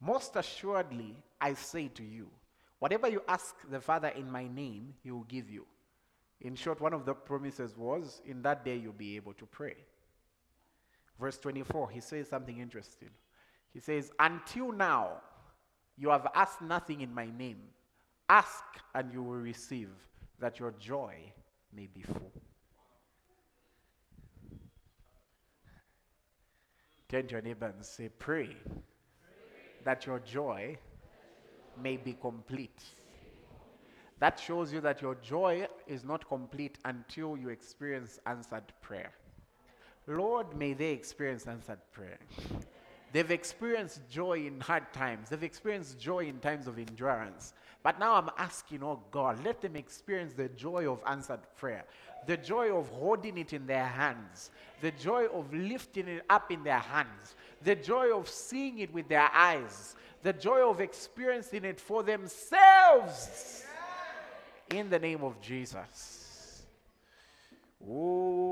Most 0.00 0.36
assuredly, 0.36 1.16
I 1.40 1.54
say 1.54 1.88
to 1.88 2.02
you, 2.02 2.28
whatever 2.78 3.08
you 3.08 3.22
ask 3.28 3.54
the 3.70 3.80
Father 3.80 4.08
in 4.08 4.30
my 4.30 4.48
name, 4.48 4.94
he 5.02 5.10
will 5.10 5.24
give 5.24 5.50
you. 5.50 5.66
In 6.40 6.54
short, 6.54 6.80
one 6.80 6.94
of 6.94 7.04
the 7.04 7.14
promises 7.14 7.76
was, 7.76 8.22
In 8.24 8.42
that 8.42 8.64
day 8.64 8.76
you'll 8.76 8.92
be 8.92 9.16
able 9.16 9.34
to 9.34 9.46
pray. 9.46 9.76
Verse 11.18 11.36
24, 11.38 11.90
he 11.90 12.00
says 12.00 12.28
something 12.28 12.58
interesting. 12.58 13.10
He 13.72 13.80
says, 13.80 14.10
Until 14.18 14.72
now, 14.72 15.18
you 15.98 16.08
have 16.08 16.26
asked 16.34 16.62
nothing 16.62 17.02
in 17.02 17.12
my 17.12 17.26
name. 17.26 17.58
Ask 18.28 18.64
and 18.94 19.12
you 19.12 19.22
will 19.22 19.34
receive, 19.34 19.90
that 20.38 20.58
your 20.58 20.72
joy 20.80 21.14
may 21.74 21.86
be 21.86 22.00
full. 22.02 22.32
Turn 27.08 27.26
to 27.26 27.32
your 27.32 27.42
neighbor 27.42 27.66
and 27.66 27.84
say, 27.84 28.08
Pray, 28.08 28.46
Pray. 28.46 28.56
that 29.84 30.06
your 30.06 30.20
joy 30.20 30.78
may 31.82 31.96
be 31.96 32.14
complete. 32.14 32.82
That 34.20 34.38
shows 34.38 34.70
you 34.70 34.82
that 34.82 35.00
your 35.00 35.16
joy 35.16 35.66
is 35.86 36.04
not 36.04 36.28
complete 36.28 36.78
until 36.84 37.38
you 37.38 37.48
experience 37.48 38.20
answered 38.26 38.64
prayer. 38.82 39.12
Lord, 40.06 40.54
may 40.54 40.74
they 40.74 40.92
experience 40.92 41.46
answered 41.46 41.78
prayer. 41.90 42.18
They've 43.12 43.30
experienced 43.30 44.02
joy 44.10 44.46
in 44.46 44.60
hard 44.60 44.92
times. 44.92 45.30
They've 45.30 45.42
experienced 45.42 45.98
joy 45.98 46.26
in 46.26 46.38
times 46.38 46.66
of 46.66 46.78
endurance. 46.78 47.54
But 47.82 47.98
now 47.98 48.14
I'm 48.14 48.28
asking, 48.36 48.82
oh 48.82 49.00
God, 49.10 49.42
let 49.42 49.62
them 49.62 49.74
experience 49.74 50.34
the 50.34 50.50
joy 50.50 50.90
of 50.90 51.00
answered 51.06 51.40
prayer, 51.56 51.84
the 52.26 52.36
joy 52.36 52.76
of 52.76 52.90
holding 52.90 53.38
it 53.38 53.54
in 53.54 53.66
their 53.66 53.86
hands, 53.86 54.50
the 54.82 54.90
joy 54.90 55.26
of 55.28 55.52
lifting 55.54 56.08
it 56.08 56.24
up 56.28 56.52
in 56.52 56.62
their 56.62 56.78
hands, 56.78 57.36
the 57.64 57.74
joy 57.74 58.14
of 58.14 58.28
seeing 58.28 58.80
it 58.80 58.92
with 58.92 59.08
their 59.08 59.30
eyes, 59.32 59.96
the 60.22 60.34
joy 60.34 60.68
of 60.68 60.82
experiencing 60.82 61.64
it 61.64 61.80
for 61.80 62.02
themselves 62.02 63.64
in 64.70 64.88
the 64.88 64.98
name 64.98 65.22
of 65.22 65.40
Jesus. 65.40 66.62
Ooh. 67.82 68.50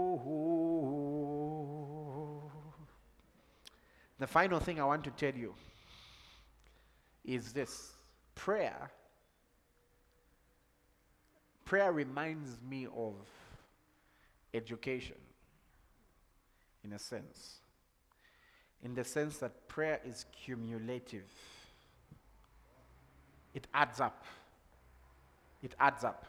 The 4.19 4.27
final 4.27 4.59
thing 4.59 4.81
I 4.81 4.85
want 4.85 5.05
to 5.05 5.11
tell 5.11 5.35
you 5.35 5.55
is 7.25 7.53
this 7.53 7.93
prayer. 8.35 8.91
Prayer 11.65 11.93
reminds 11.93 12.59
me 12.69 12.89
of 12.97 13.15
education, 14.55 15.17
in 16.83 16.95
a 16.95 16.99
sense. 16.99 17.59
In 18.83 18.95
the 18.95 19.05
sense 19.05 19.39
that 19.39 19.69
prayer 19.69 20.01
is 20.05 20.25
cumulative, 20.33 21.31
it 23.55 23.67
adds 23.75 24.01
up. 24.01 24.25
It 25.63 25.75
adds 25.79 26.05
up. 26.05 26.25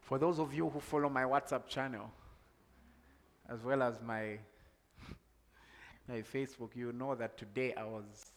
For 0.00 0.18
those 0.18 0.38
of 0.38 0.54
you 0.54 0.68
who 0.68 0.80
follow 0.80 1.08
my 1.08 1.22
WhatsApp 1.22 1.66
channel, 1.66 2.10
as 3.48 3.62
well 3.64 3.82
as 3.82 4.00
my, 4.00 4.38
my 6.08 6.22
Facebook, 6.22 6.70
you 6.74 6.92
know 6.92 7.14
that 7.14 7.36
today 7.36 7.74
I 7.74 7.84
was, 7.84 8.32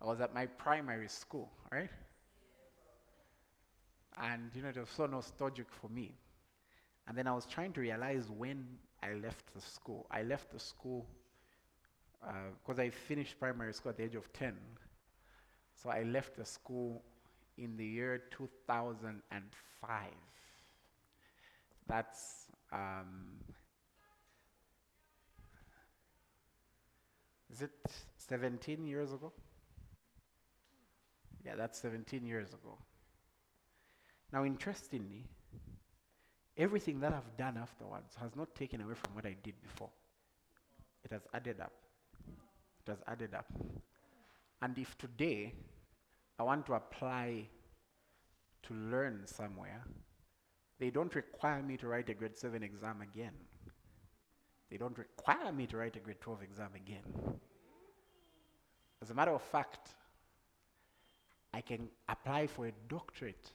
I 0.00 0.06
was 0.06 0.20
at 0.20 0.34
my 0.34 0.46
primary 0.46 1.08
school, 1.08 1.50
right? 1.70 1.90
And 4.20 4.50
you 4.54 4.62
know, 4.62 4.68
it 4.68 4.76
was 4.76 4.88
so 4.88 5.06
nostalgic 5.06 5.66
for 5.70 5.88
me. 5.88 6.14
And 7.06 7.16
then 7.16 7.26
I 7.26 7.34
was 7.34 7.46
trying 7.46 7.72
to 7.74 7.80
realize 7.80 8.30
when 8.30 8.66
I 9.02 9.14
left 9.14 9.54
the 9.54 9.60
school. 9.60 10.06
I 10.10 10.22
left 10.22 10.52
the 10.52 10.60
school 10.60 11.06
because 12.62 12.78
uh, 12.78 12.82
I 12.82 12.90
finished 12.90 13.38
primary 13.38 13.72
school 13.72 13.90
at 13.90 13.96
the 13.96 14.04
age 14.04 14.14
of 14.14 14.32
10. 14.32 14.54
So 15.74 15.88
I 15.88 16.02
left 16.02 16.36
the 16.36 16.44
school 16.44 17.02
in 17.60 17.76
the 17.76 17.84
year 17.84 18.22
2005. 18.30 20.00
That's 21.86 22.46
um, 22.72 23.40
is 27.52 27.62
it 27.62 27.70
17 28.16 28.86
years 28.86 29.12
ago? 29.12 29.32
Yeah, 31.44 31.56
that's 31.56 31.78
17 31.80 32.24
years 32.26 32.48
ago. 32.50 32.78
Now, 34.32 34.44
interestingly, 34.44 35.24
everything 36.56 37.00
that 37.00 37.12
I've 37.12 37.36
done 37.36 37.56
afterwards 37.56 38.14
has 38.20 38.36
not 38.36 38.54
taken 38.54 38.80
away 38.80 38.94
from 38.94 39.14
what 39.14 39.26
I 39.26 39.34
did 39.42 39.60
before. 39.62 39.90
It 41.04 41.12
has 41.12 41.22
added 41.34 41.60
up. 41.60 41.72
It 42.86 42.90
has 42.90 42.98
added 43.08 43.34
up. 43.34 43.46
And 44.62 44.78
if 44.78 44.96
today 44.98 45.54
I 46.40 46.42
want 46.42 46.64
to 46.68 46.72
apply 46.72 47.48
to 48.62 48.72
learn 48.72 49.26
somewhere, 49.26 49.84
they 50.78 50.88
don't 50.88 51.14
require 51.14 51.62
me 51.62 51.76
to 51.76 51.86
write 51.86 52.08
a 52.08 52.14
grade 52.14 52.34
7 52.34 52.62
exam 52.62 53.02
again. 53.02 53.34
They 54.70 54.78
don't 54.78 54.96
require 54.96 55.52
me 55.52 55.66
to 55.66 55.76
write 55.76 55.96
a 55.96 55.98
grade 55.98 56.18
12 56.22 56.42
exam 56.42 56.70
again. 56.74 57.36
As 59.02 59.10
a 59.10 59.14
matter 59.14 59.32
of 59.32 59.42
fact, 59.42 59.90
I 61.52 61.60
can 61.60 61.90
apply 62.08 62.46
for 62.46 62.68
a 62.68 62.72
doctorate 62.88 63.50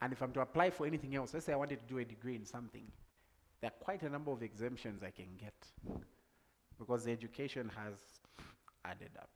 and 0.00 0.14
if 0.14 0.22
I'm 0.22 0.32
to 0.32 0.40
apply 0.40 0.70
for 0.70 0.86
anything 0.86 1.14
else, 1.14 1.34
let's 1.34 1.44
say 1.44 1.52
I 1.52 1.56
wanted 1.56 1.80
to 1.80 1.86
do 1.86 1.98
a 1.98 2.06
degree 2.06 2.36
in 2.36 2.46
something, 2.46 2.86
there 3.60 3.68
are 3.68 3.84
quite 3.84 4.02
a 4.02 4.08
number 4.08 4.30
of 4.30 4.42
exemptions 4.42 5.02
I 5.02 5.10
can 5.10 5.28
get 5.38 5.54
because 6.78 7.04
the 7.04 7.12
education 7.12 7.70
has 7.76 7.98
added 8.86 9.10
up 9.18 9.28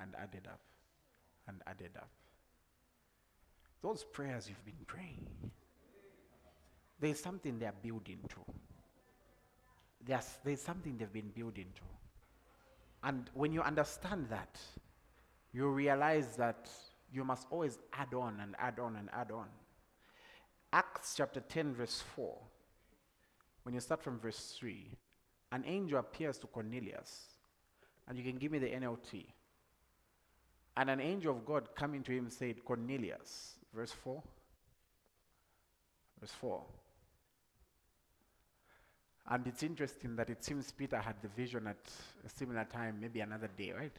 and 0.00 0.14
added 0.18 0.46
up 0.46 0.60
and 1.48 1.62
added 1.66 1.90
up. 1.96 2.10
Those 3.82 4.04
prayers 4.04 4.48
you've 4.48 4.64
been 4.64 4.84
praying, 4.86 5.26
there's 7.00 7.20
something 7.20 7.58
they're 7.58 7.74
building 7.82 8.18
to. 8.30 8.52
There's, 10.06 10.38
there's 10.44 10.60
something 10.60 10.96
they've 10.96 11.12
been 11.12 11.32
building 11.34 11.66
to. 11.74 11.82
And 13.02 13.28
when 13.34 13.52
you 13.52 13.60
understand 13.60 14.26
that, 14.30 14.58
you 15.52 15.68
realize 15.68 16.36
that 16.36 16.68
you 17.12 17.24
must 17.24 17.46
always 17.50 17.78
add 17.92 18.12
on 18.14 18.40
and 18.40 18.56
add 18.58 18.78
on 18.78 18.96
and 18.96 19.08
add 19.12 19.30
on. 19.30 19.46
Acts 20.72 21.14
chapter 21.16 21.40
10, 21.40 21.74
verse 21.74 22.02
4, 22.16 22.36
when 23.62 23.74
you 23.74 23.80
start 23.80 24.02
from 24.02 24.18
verse 24.18 24.56
3, 24.58 24.90
an 25.52 25.64
angel 25.66 25.98
appears 25.98 26.38
to 26.38 26.48
Cornelius, 26.48 27.26
and 28.08 28.18
you 28.18 28.24
can 28.24 28.36
give 28.36 28.50
me 28.50 28.58
the 28.58 28.66
NLT. 28.66 29.26
And 30.76 30.90
an 30.90 31.00
angel 31.00 31.36
of 31.36 31.44
God 31.44 31.74
coming 31.74 32.02
to 32.02 32.12
him 32.12 32.28
said, 32.30 32.64
Cornelius, 32.64 33.54
verse 33.74 33.92
4. 33.92 34.22
Verse 36.20 36.32
4. 36.32 36.62
And 39.30 39.46
it's 39.46 39.62
interesting 39.62 40.16
that 40.16 40.28
it 40.30 40.44
seems 40.44 40.72
Peter 40.72 40.98
had 40.98 41.16
the 41.22 41.28
vision 41.28 41.66
at 41.66 41.90
a 42.26 42.28
similar 42.28 42.64
time, 42.64 42.98
maybe 43.00 43.20
another 43.20 43.48
day, 43.56 43.72
right? 43.72 43.96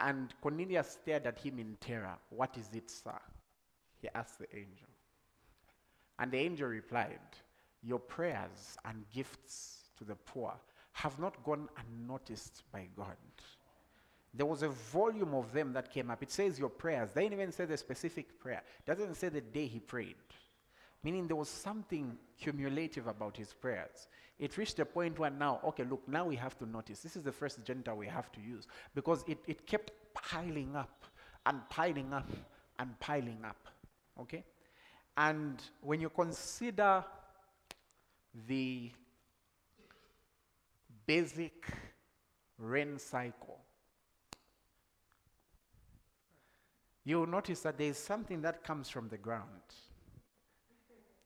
And 0.00 0.32
Cornelius 0.40 0.98
stared 1.02 1.26
at 1.26 1.38
him 1.38 1.58
in 1.58 1.76
terror. 1.80 2.16
What 2.30 2.56
is 2.56 2.68
it, 2.74 2.90
sir? 2.90 3.18
He 4.00 4.08
asked 4.14 4.38
the 4.38 4.46
angel. 4.56 4.88
And 6.18 6.32
the 6.32 6.38
angel 6.38 6.68
replied, 6.68 7.18
Your 7.82 7.98
prayers 7.98 8.76
and 8.84 9.04
gifts 9.14 9.90
to 9.98 10.04
the 10.04 10.16
poor 10.16 10.54
have 10.92 11.18
not 11.18 11.42
gone 11.44 11.68
unnoticed 11.78 12.62
by 12.72 12.88
God. 12.96 13.16
There 14.32 14.46
was 14.46 14.62
a 14.62 14.68
volume 14.68 15.34
of 15.34 15.52
them 15.52 15.72
that 15.72 15.92
came 15.92 16.10
up. 16.10 16.22
It 16.22 16.30
says 16.30 16.58
your 16.58 16.68
prayers. 16.68 17.10
They 17.12 17.22
didn't 17.22 17.40
even 17.40 17.52
say 17.52 17.64
the 17.64 17.76
specific 17.76 18.38
prayer. 18.38 18.62
It 18.78 18.86
doesn't 18.86 19.16
say 19.16 19.28
the 19.28 19.40
day 19.40 19.66
he 19.66 19.80
prayed. 19.80 20.14
Meaning 21.02 21.26
there 21.26 21.36
was 21.36 21.48
something 21.48 22.16
cumulative 22.38 23.06
about 23.06 23.36
his 23.36 23.52
prayers. 23.52 24.06
It 24.38 24.56
reached 24.56 24.78
a 24.78 24.84
point 24.84 25.18
where 25.18 25.30
now, 25.30 25.60
okay, 25.64 25.84
look, 25.84 26.06
now 26.06 26.26
we 26.26 26.36
have 26.36 26.56
to 26.58 26.66
notice. 26.66 27.00
This 27.00 27.16
is 27.16 27.22
the 27.22 27.32
first 27.32 27.58
agenda 27.58 27.94
we 27.94 28.06
have 28.06 28.30
to 28.32 28.40
use 28.40 28.66
because 28.94 29.24
it, 29.26 29.38
it 29.46 29.66
kept 29.66 29.92
piling 30.14 30.76
up 30.76 31.04
and 31.46 31.60
piling 31.68 32.12
up 32.12 32.30
and 32.78 32.98
piling 33.00 33.38
up. 33.44 33.68
Okay? 34.20 34.44
And 35.16 35.60
when 35.80 36.00
you 36.00 36.08
consider 36.08 37.04
the 38.46 38.90
basic 41.06 41.66
rain 42.58 42.98
cycle, 42.98 43.58
you'll 47.10 47.26
notice 47.26 47.60
that 47.60 47.76
there 47.76 47.88
is 47.88 47.98
something 47.98 48.40
that 48.42 48.62
comes 48.62 48.88
from 48.88 49.08
the 49.08 49.18
ground. 49.18 49.44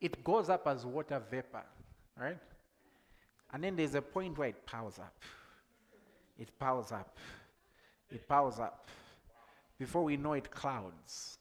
It 0.01 0.23
goes 0.23 0.49
up 0.49 0.67
as 0.67 0.85
water 0.85 1.21
vapor, 1.29 1.63
right? 2.19 2.37
And 3.53 3.63
then 3.63 3.75
there's 3.75 3.95
a 3.95 4.01
point 4.01 4.37
where 4.37 4.49
it 4.49 4.65
powers 4.65 4.99
up. 4.99 5.15
It 6.37 6.57
powers 6.59 6.91
up. 6.91 7.17
It 8.11 8.27
powers 8.27 8.59
up. 8.59 8.89
Before 9.77 10.03
we 10.03 10.17
know 10.17 10.33
it, 10.33 10.51
clouds. 10.51 11.37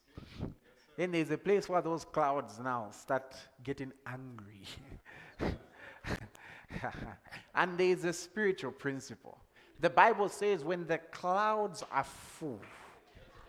Then 0.96 1.12
there's 1.12 1.30
a 1.30 1.38
place 1.38 1.68
where 1.68 1.82
those 1.82 2.04
clouds 2.04 2.60
now 2.62 2.90
start 2.90 3.34
getting 3.64 3.92
angry. 4.06 4.62
and 7.54 7.78
there's 7.78 8.04
a 8.04 8.12
spiritual 8.12 8.72
principle. 8.72 9.38
The 9.80 9.90
Bible 9.90 10.28
says 10.28 10.62
when 10.64 10.86
the 10.86 10.98
clouds 10.98 11.82
are 11.90 12.04
full, 12.04 12.60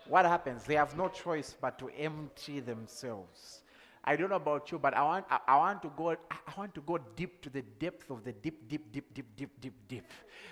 what 0.08 0.26
happens? 0.26 0.64
They 0.64 0.76
have 0.76 0.96
no 0.96 1.10
choice 1.10 1.56
but 1.60 1.80
to 1.80 1.90
empty 1.90 2.60
themselves. 2.60 3.62
I 4.04 4.16
don't 4.16 4.30
know 4.30 4.36
about 4.36 4.72
you, 4.72 4.78
but 4.78 4.94
I 4.94 5.02
want, 5.02 5.26
I, 5.32 5.40
I, 5.48 5.58
want 5.58 5.82
to 5.82 5.92
go, 5.98 6.12
I 6.12 6.38
want 6.56 6.76
to 6.76 6.82
go 6.82 7.00
deep 7.16 7.42
to 7.42 7.50
the 7.50 7.64
depth 7.64 8.12
of 8.12 8.24
the 8.24 8.34
deep, 8.34 8.70
deep, 8.70 8.92
deep, 8.92 9.14
deep, 9.14 9.36
deep, 9.36 9.50
deep, 9.60 9.74
deep. 9.88 10.12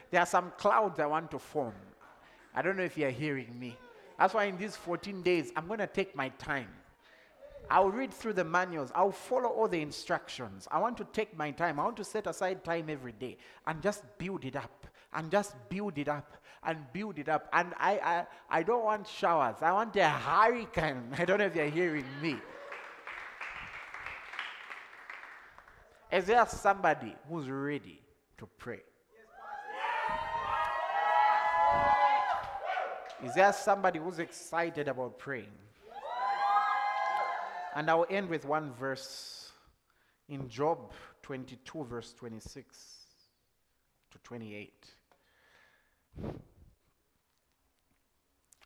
There 0.10 0.20
are 0.20 0.26
some 0.26 0.52
clouds 0.58 1.00
I 1.00 1.06
want 1.06 1.30
to 1.32 1.40
form. 1.40 1.76
I 2.56 2.64
don't 2.64 2.78
know 2.78 2.84
if 2.84 2.98
you're 2.98 3.12
hearing 3.12 3.60
me. 3.60 3.78
That's 4.18 4.34
why 4.34 4.46
in 4.46 4.58
these 4.58 4.76
14 4.76 5.22
days, 5.22 5.52
I'm 5.56 5.68
going 5.68 5.80
to 5.80 5.88
take 5.88 6.16
my 6.16 6.30
time. 6.30 6.70
I'll 7.70 7.90
read 7.90 8.14
through 8.14 8.34
the 8.34 8.44
manuals. 8.44 8.92
I'll 8.96 9.12
follow 9.12 9.50
all 9.50 9.68
the 9.68 9.82
instructions. 9.82 10.68
I 10.72 10.80
want 10.80 10.98
to 10.98 11.06
take 11.06 11.38
my 11.38 11.52
time. 11.52 11.80
I 11.80 11.84
want 11.84 11.98
to 11.98 12.04
set 12.04 12.28
aside 12.28 12.64
time 12.64 12.90
every 12.90 13.14
day 13.14 13.38
and 13.68 13.82
just 13.82 14.04
build 14.18 14.46
it 14.46 14.56
up 14.56 14.83
and 15.14 15.32
just 15.32 15.56
build 15.70 15.98
it 15.98 16.08
up 16.08 16.38
and 16.66 16.78
build 16.94 17.20
it 17.20 17.30
up. 17.30 17.48
And 17.54 17.74
I, 17.78 18.00
I, 18.00 18.26
I 18.50 18.64
don't 18.64 18.84
want 18.84 19.08
showers. 19.08 19.58
I 19.62 19.72
want 19.72 19.96
a 19.96 20.10
hurricane. 20.10 21.04
I 21.18 21.26
don't 21.26 21.40
know 21.40 21.46
if 21.46 21.56
you're 21.56 21.70
hearing 21.70 22.06
me. 22.22 22.38
Is 26.12 26.26
there 26.26 26.46
somebody 26.48 27.16
who's 27.28 27.50
ready 27.50 28.00
to 28.38 28.48
pray? 28.58 28.82
Is 33.24 33.34
there 33.34 33.54
somebody 33.54 34.00
who's 34.00 34.20
excited 34.20 34.88
about 34.88 35.18
praying? 35.18 35.48
And 37.76 37.90
I'll 37.90 38.06
end 38.10 38.30
with 38.30 38.46
one 38.46 38.72
verse 38.74 39.52
in 40.30 40.48
Job 40.50 40.92
22, 41.24 41.84
verse 41.86 42.14
26 42.14 42.78
to 44.12 44.18
28. 44.20 44.86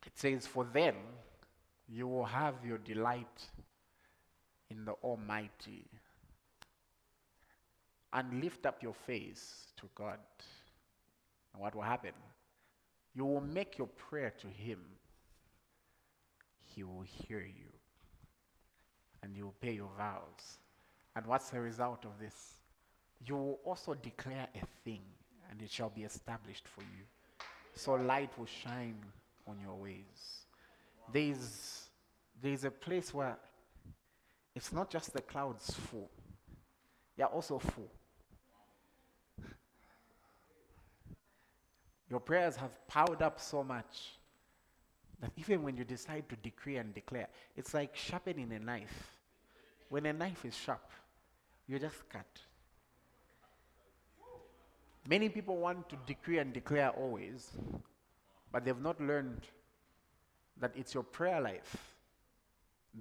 It 0.05 0.15
says, 0.15 0.47
For 0.47 0.65
then 0.73 0.95
you 1.87 2.07
will 2.07 2.25
have 2.25 2.55
your 2.65 2.77
delight 2.79 3.49
in 4.69 4.85
the 4.85 4.93
Almighty 5.03 5.85
and 8.13 8.43
lift 8.43 8.65
up 8.65 8.81
your 8.83 8.93
face 8.93 9.67
to 9.77 9.89
God. 9.95 10.19
And 11.53 11.61
what 11.61 11.75
will 11.75 11.83
happen? 11.83 12.13
You 13.15 13.25
will 13.25 13.41
make 13.41 13.77
your 13.77 13.87
prayer 13.87 14.33
to 14.39 14.47
Him, 14.47 14.79
He 16.75 16.83
will 16.83 17.03
hear 17.03 17.41
you. 17.41 17.71
and 19.23 19.35
you 19.35 19.45
will 19.45 19.55
pay 19.61 19.73
your 19.73 19.89
vows. 19.97 20.59
And 21.15 21.25
what's 21.25 21.49
the 21.49 21.59
result 21.59 22.05
of 22.05 22.11
this? 22.19 22.35
You 23.25 23.35
will 23.35 23.59
also 23.65 23.93
declare 23.95 24.47
a 24.55 24.65
thing, 24.85 25.01
and 25.49 25.61
it 25.61 25.71
shall 25.71 25.89
be 25.89 26.03
established 26.03 26.67
for 26.67 26.81
you. 26.81 27.03
So 27.77 27.93
light 27.93 28.31
will 28.37 28.47
shine 28.47 28.97
on 29.47 29.57
your 29.63 29.75
ways. 29.75 30.45
There's, 31.13 31.89
there's 32.41 32.63
a 32.63 32.71
place 32.71 33.13
where 33.13 33.37
it's 34.55 34.73
not 34.73 34.89
just 34.89 35.13
the 35.13 35.21
clouds 35.21 35.73
full, 35.73 36.09
you're 37.15 37.27
also 37.27 37.59
full. 37.59 37.91
Your 42.09 42.19
prayers 42.19 42.55
have 42.55 42.87
piled 42.87 43.21
up 43.21 43.39
so 43.39 43.63
much 43.63 44.17
that 45.21 45.31
even 45.37 45.61
when 45.61 45.77
you 45.77 45.83
decide 45.83 46.27
to 46.29 46.35
decree 46.37 46.77
and 46.77 46.93
declare, 46.93 47.27
it's 47.55 47.73
like 47.73 47.95
sharpening 47.95 48.51
a 48.53 48.59
knife. 48.59 49.17
When 49.89 50.05
a 50.05 50.13
knife 50.13 50.45
is 50.45 50.55
sharp, 50.55 50.89
you 51.67 51.77
just 51.79 52.09
cut. 52.09 52.25
Many 55.07 55.29
people 55.29 55.57
want 55.57 55.87
to 55.89 55.95
decree 56.05 56.39
and 56.39 56.51
declare 56.51 56.89
always, 56.89 57.51
but 58.51 58.65
they've 58.65 58.81
not 58.81 58.99
learned 58.99 59.41
that 60.59 60.73
it's 60.75 60.93
your 60.93 61.03
prayer 61.03 61.39
life. 61.39 61.95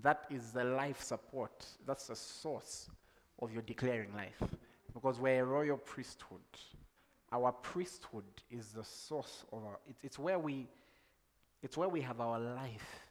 That 0.03 0.25
is 0.31 0.53
the 0.53 0.63
life 0.63 1.03
support. 1.03 1.67
That's 1.85 2.07
the 2.07 2.15
source 2.15 2.89
of 3.43 3.53
your 3.53 3.63
declaring 3.63 4.15
life. 4.15 4.41
Because 4.95 5.19
we're 5.19 5.43
a 5.43 5.45
royal 5.45 5.79
priesthood. 5.79 6.39
Our 7.33 7.51
priesthood 7.51 8.25
is 8.51 8.69
the 8.69 8.85
source 8.85 9.45
of 9.53 9.65
our, 9.65 9.79
it's, 9.89 10.05
it's 10.05 10.19
where 10.19 10.39
we, 10.39 10.69
it's 11.63 11.77
where 11.77 11.89
we 11.89 12.01
have 12.03 12.21
our 12.21 12.39
life 12.39 13.09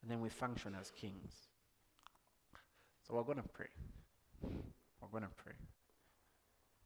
and 0.00 0.10
then 0.10 0.20
we 0.20 0.30
function 0.30 0.74
as 0.80 0.90
kings. 0.90 1.48
So 3.06 3.14
we're 3.14 3.24
going 3.24 3.42
to 3.42 3.48
pray. 3.52 3.68
We're 4.42 5.08
going 5.12 5.24
to 5.24 5.30
pray. 5.36 5.54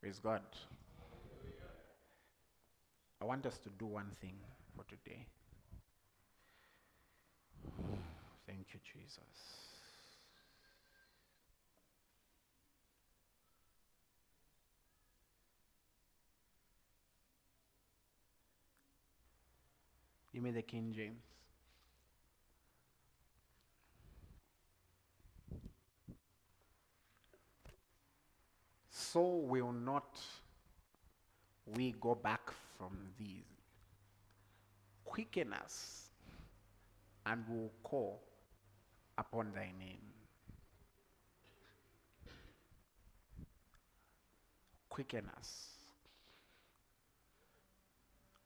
Praise 0.01 0.19
God. 0.19 0.43
I 3.23 3.25
want 3.25 3.47
us 3.47 3.57
to 3.59 3.69
do 3.79 3.87
one 3.87 4.11
thing 4.21 4.35
for 4.75 4.83
today. 4.83 5.25
Thank 8.49 8.75
you, 8.75 8.81
Jesus. 8.83 9.21
Give 20.35 20.43
me 20.43 20.51
the 20.51 20.63
King 20.63 20.93
James. 20.93 21.23
So 28.91 29.21
will 29.23 29.71
not 29.71 30.19
we 31.67 31.95
go 32.01 32.15
back 32.15 32.51
from 32.79 32.97
these. 33.19 33.45
Quicken 35.05 35.53
us, 35.53 36.09
and 37.27 37.45
we'll 37.49 37.71
call 37.83 38.23
upon 39.19 39.53
thy 39.55 39.73
name. 39.79 40.01
Quicken 44.89 45.29
us. 45.37 45.69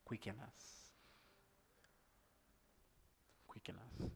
Quicken 0.04 0.34
us. 0.42 0.90
Quicken 3.46 3.76
us. 3.76 4.08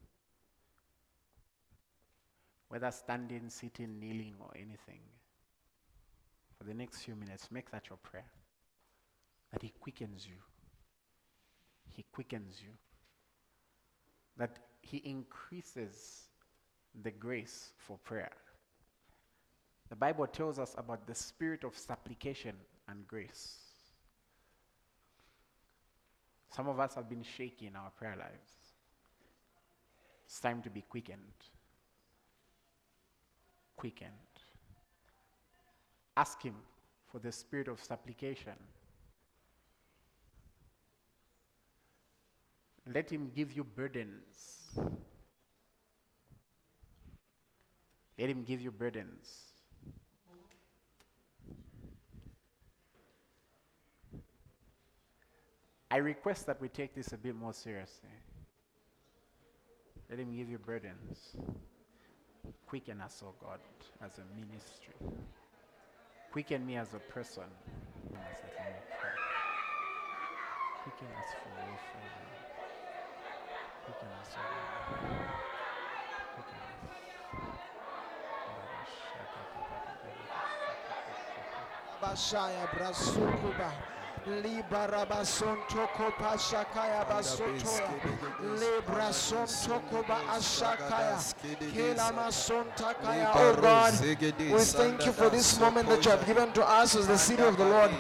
Whether 2.69 2.91
standing, 2.91 3.49
sitting, 3.49 3.99
kneeling, 3.99 4.35
or 4.41 4.51
anything, 4.55 5.01
for 6.57 6.65
the 6.65 6.75
next 6.75 7.03
few 7.03 7.17
minutes, 7.17 7.49
make 7.51 7.71
that 7.71 7.89
your 7.89 7.99
prayer 7.99 8.27
that 9.53 9.63
He 9.63 9.73
quickens 9.81 10.27
you. 10.27 10.37
He 11.89 12.05
quickens 12.13 12.61
you. 12.63 12.71
That 14.37 14.59
He 14.81 14.99
increases 14.99 16.23
the 17.03 17.11
grace 17.11 17.71
for 17.77 17.99
prayer. 17.99 18.33
The 19.89 19.97
Bible 19.97 20.27
tells 20.27 20.59
us 20.59 20.75
about 20.79 21.07
the 21.07 21.15
spirit 21.15 21.65
of 21.65 21.77
supplication 21.77 22.55
and 22.89 23.07
grace. 23.09 23.59
Some 26.55 26.69
of 26.69 26.81
us 26.81 26.95
have 26.95 27.09
been 27.09 27.23
shaky 27.23 27.67
in 27.67 27.77
our 27.77 27.91
prayer 27.91 28.17
lives. 28.17 28.51
It's 30.27 30.41
time 30.41 30.63
to 30.63 30.71
be 30.71 30.83
quickened. 30.83 31.19
Quickened. 33.77 34.11
Ask 36.17 36.43
Him 36.43 36.55
for 37.11 37.19
the 37.19 37.33
spirit 37.33 37.67
of 37.67 37.83
supplication 37.83 38.55
Let 42.93 43.11
him 43.11 43.31
give 43.35 43.53
you 43.53 43.63
burdens. 43.63 44.79
Let 48.19 48.29
him 48.29 48.43
give 48.43 48.61
you 48.61 48.73
burdens. 48.73 49.51
I 55.91 55.97
request 55.99 56.47
that 56.47 56.61
we 56.61 56.69
take 56.69 56.95
this 56.95 57.13
a 57.13 57.17
bit 57.17 57.35
more 57.35 57.53
seriously. 57.53 58.11
Let 60.09 60.19
him 60.19 60.37
give 60.37 60.49
you 60.49 60.59
burdens. 60.59 61.37
Quicken 62.67 63.01
us, 63.01 63.23
oh 63.25 63.35
God, 63.41 63.59
as 64.05 64.19
a 64.19 64.25
ministry. 64.39 64.95
Quicken 66.33 66.67
me 66.67 66.77
as 66.77 66.95
a 66.95 66.99
person. 67.13 67.45
Quicken 70.83 71.09
us 71.19 71.35
for 71.43 72.50
Baixaia, 82.01 82.67
cuba. 83.41 84.00
Libarabason 84.27 85.57
toko 85.69 86.11
pashakaya 86.19 87.07
basotoya. 87.09 87.89
Librason 88.61 89.47
toko 89.67 90.03
ba 90.07 90.21
ashakaya. 90.29 91.17
Kilamason 91.73 92.65
takaya. 92.77 93.31
Oh 93.35 93.57
God, 93.61 93.99
we 94.39 94.61
thank 94.61 95.07
you 95.07 95.13
for 95.13 95.31
this 95.31 95.59
moment 95.59 95.89
that 95.89 96.05
you 96.05 96.11
have 96.11 96.27
given 96.27 96.53
to 96.53 96.63
us 96.63 96.97
as 96.97 97.07
the 97.07 97.17
city 97.17 97.43
of 97.43 97.57
the 97.57 97.65
Lord 97.65 97.91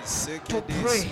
to 0.44 0.62
pray 0.83 1.09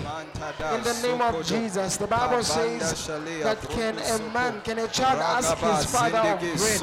in 0.75 0.83
the 0.83 0.99
name 1.01 1.21
of 1.21 1.43
Jesus. 1.45 1.97
The 1.97 2.07
Bible 2.07 2.43
says 2.43 3.07
that 3.43 3.61
can 3.69 3.97
a 3.97 4.19
man, 4.31 4.61
can 4.61 4.77
a 4.77 4.87
child 4.87 5.19
ask 5.21 5.57
his 5.57 5.85
father 5.91 6.19
of 6.19 6.39
bread 6.39 6.81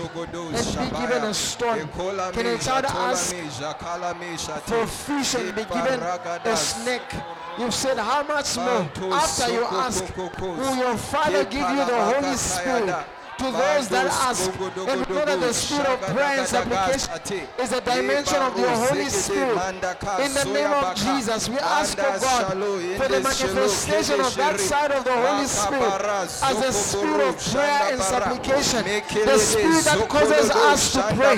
and 0.53 0.91
be 0.91 0.97
given 0.99 1.23
a 1.23 1.33
stone? 1.33 1.89
Can 2.33 2.47
a 2.47 2.59
child 2.59 2.87
ask 2.87 3.35
for 4.65 4.87
fish 4.87 5.35
and 5.37 5.55
be 5.55 5.65
given 5.65 6.01
a 6.01 6.57
snake? 6.57 7.15
You 7.59 7.71
said, 7.71 7.99
How 7.99 8.23
much 8.23 8.57
more? 8.57 8.89
After 9.15 9.53
you 9.53 9.65
ask, 9.65 10.17
will 10.17 10.77
your 10.77 10.97
Father 10.97 11.45
give 11.45 11.69
you 11.71 11.85
the 11.85 12.13
Holy 12.13 12.37
Spirit? 12.37 13.07
to 13.39 13.45
those 13.45 13.89
that 13.89 14.07
ask. 14.07 14.49
And 14.89 15.07
we 15.07 15.15
know 15.15 15.25
that 15.25 15.41
the 15.41 15.53
spirit 15.53 15.87
of 15.87 16.01
prayer 16.01 16.39
and 16.41 16.49
supplication 16.49 17.47
is 17.61 17.73
a 17.73 17.81
dimension 17.81 18.37
of 18.37 18.59
your 18.59 18.71
Holy 18.71 19.09
Spirit. 19.09 19.57
In 20.21 20.33
the 20.33 20.51
name 20.53 20.73
of 20.73 20.97
Jesus, 20.97 21.49
we 21.49 21.59
ask, 21.59 21.99
of 21.99 22.21
God, 22.21 22.53
for 22.53 23.09
the 23.09 23.21
manifestation 23.21 24.21
of 24.21 24.35
that 24.37 24.59
side 24.61 24.93
of 24.93 25.05
the 25.05 25.13
Holy 25.13 25.47
Spirit 25.47 26.03
as 26.43 26.65
a 26.65 26.73
spirit 26.73 27.29
of 27.29 27.53
prayer 27.53 27.93
and 27.93 28.01
supplication. 28.01 28.85
The 28.85 29.39
spirit 29.39 29.85
that 29.85 30.09
causes 30.09 30.51
us 30.51 30.93
to 30.95 31.03
pray 31.15 31.37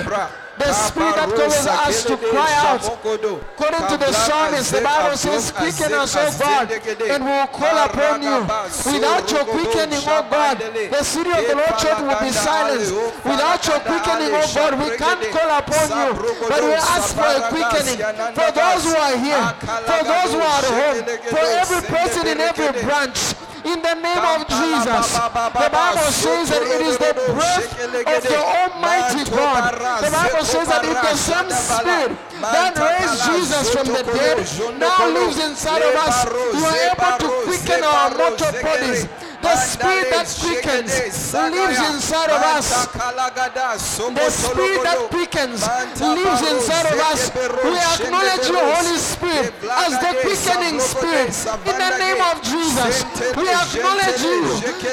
the 0.59 0.73
spirit 0.73 1.15
that 1.15 1.29
causes 1.31 1.67
us 1.67 2.03
to 2.03 2.17
cry 2.17 2.51
out. 2.67 2.83
According 2.83 3.85
to 3.87 3.97
the 3.97 4.11
psalmist, 4.11 4.71
the 4.75 4.81
Bible 4.81 5.15
says, 5.15 5.51
Quicken 5.51 5.93
us, 5.95 6.15
O 6.15 6.27
God, 6.37 6.71
and 6.71 7.23
we 7.23 7.31
will 7.31 7.47
call 7.47 7.77
upon 7.87 8.21
you. 8.21 8.43
Without 8.91 9.25
your 9.31 9.45
quickening, 9.47 10.03
O 10.03 10.19
God, 10.27 10.59
the 10.59 11.03
city 11.03 11.31
of 11.31 11.43
the 11.47 11.55
Lord 11.55 11.75
Church 11.79 11.99
will 12.03 12.19
be 12.19 12.31
silenced. 12.35 12.91
Without 13.23 13.61
your 13.63 13.79
quickening, 13.79 14.31
O 14.35 14.43
God, 14.51 14.71
we 14.75 14.89
can't 14.99 15.23
call 15.31 15.49
upon 15.63 15.87
you. 15.95 16.09
But 16.51 16.61
we 16.61 16.73
ask 16.75 17.15
for 17.15 17.31
a 17.31 17.41
quickening 17.47 17.99
for 18.35 18.49
those 18.51 18.83
who 18.83 18.95
are 18.99 19.15
here, 19.15 19.43
for 19.87 20.01
those 20.03 20.29
who 20.35 20.41
are 20.43 20.59
at 20.59 20.67
home, 20.67 20.99
for 21.31 21.39
every 21.39 21.81
person 21.87 22.27
in 22.27 22.39
every 22.39 22.71
branch 22.83 23.33
in 23.73 23.81
the 23.81 23.95
name 24.01 24.17
of 24.17 24.47
Jesus. 24.49 25.13
The 25.13 25.69
Bible 25.69 26.09
says 26.09 26.49
that 26.49 26.63
it 26.65 26.81
is 26.81 26.97
the 26.97 27.13
breath 27.13 27.69
of 27.85 28.21
the 28.25 28.39
Almighty 28.41 29.23
God. 29.29 29.73
The 30.01 30.11
Bible 30.11 30.45
says 30.45 30.67
that 30.67 30.83
if 30.85 30.97
the 30.97 31.15
same 31.15 31.49
Spirit 31.53 32.11
that 32.41 32.73
raised 32.77 33.17
Jesus 33.29 33.65
from 33.73 33.87
the 33.87 34.03
dead 34.03 34.41
now 34.79 35.07
lives 35.09 35.37
inside 35.37 35.81
of 35.83 35.95
us, 35.95 36.25
you 36.25 36.65
are 36.65 36.79
able 36.93 37.13
to 37.21 37.29
quicken 37.45 37.83
our 37.83 38.09
mortal 38.17 38.51
bodies 38.61 39.07
The 39.41 39.55
spirit 39.55 40.09
that 40.11 40.27
quickens 40.27 40.91
lives 41.33 41.79
inside 41.79 42.29
of 42.29 42.41
us. 42.43 42.87
The 42.91 44.29
spirit 44.29 44.83
that 44.83 44.99
quickens 45.09 45.63
lives 45.99 46.43
inside 46.43 46.87
of 46.91 46.99
us. 46.99 47.31
We 47.63 47.79
acknowledge 47.79 48.47
you, 48.51 48.59
Holy 48.59 48.99
Spirit, 48.99 49.53
as 49.63 49.95
the 49.99 50.11
quickening 50.19 50.79
spirit. 50.79 51.31
In 51.65 51.75
the 51.79 51.91
name 51.97 52.19
of 52.19 52.43
Jesus, 52.43 53.03
we 53.39 53.47
acknowledge 53.47 54.21
you 54.21 54.43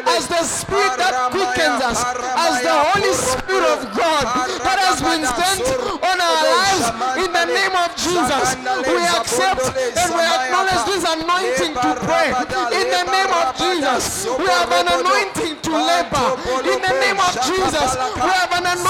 as 0.06 0.30
the 0.30 0.42
spirit 0.46 0.94
that 0.94 1.30
quickens 1.34 1.82
us, 1.82 1.98
as 2.06 2.62
the 2.62 2.76
Holy 2.94 3.14
Spirit 3.18 3.66
of 3.66 3.80
God 3.98 4.24
that 4.62 4.78
has 4.78 5.02
been 5.02 5.26
sent 5.26 5.66
on 6.06 6.16
our 6.22 6.38
lives. 6.54 6.86
In 7.18 7.30
the 7.34 7.46
name 7.50 7.74
of 7.74 7.90
Jesus, 7.98 8.54
we 8.86 9.02
accept 9.10 9.74
and 9.74 10.08
we 10.14 10.22
acknowledge 10.22 10.82
this 10.86 11.02
anointing 11.02 11.74
to 11.74 11.90
pray. 12.06 12.30
In 12.78 12.86
the 12.94 13.04
name 13.10 13.32
of 13.34 13.56
Jesus, 13.58 14.26
we 14.38 14.46
have 14.46 14.70
an 14.72 14.86
anointing 15.00 15.56
to 15.62 15.70
labor. 15.72 16.28
In 16.64 16.80
the 16.82 16.94
name 17.00 17.18
of 17.20 17.32
Jesus, 17.46 17.96
we 18.16 18.30
have 18.30 18.52
an 18.52 18.66
anointing. 18.66 18.85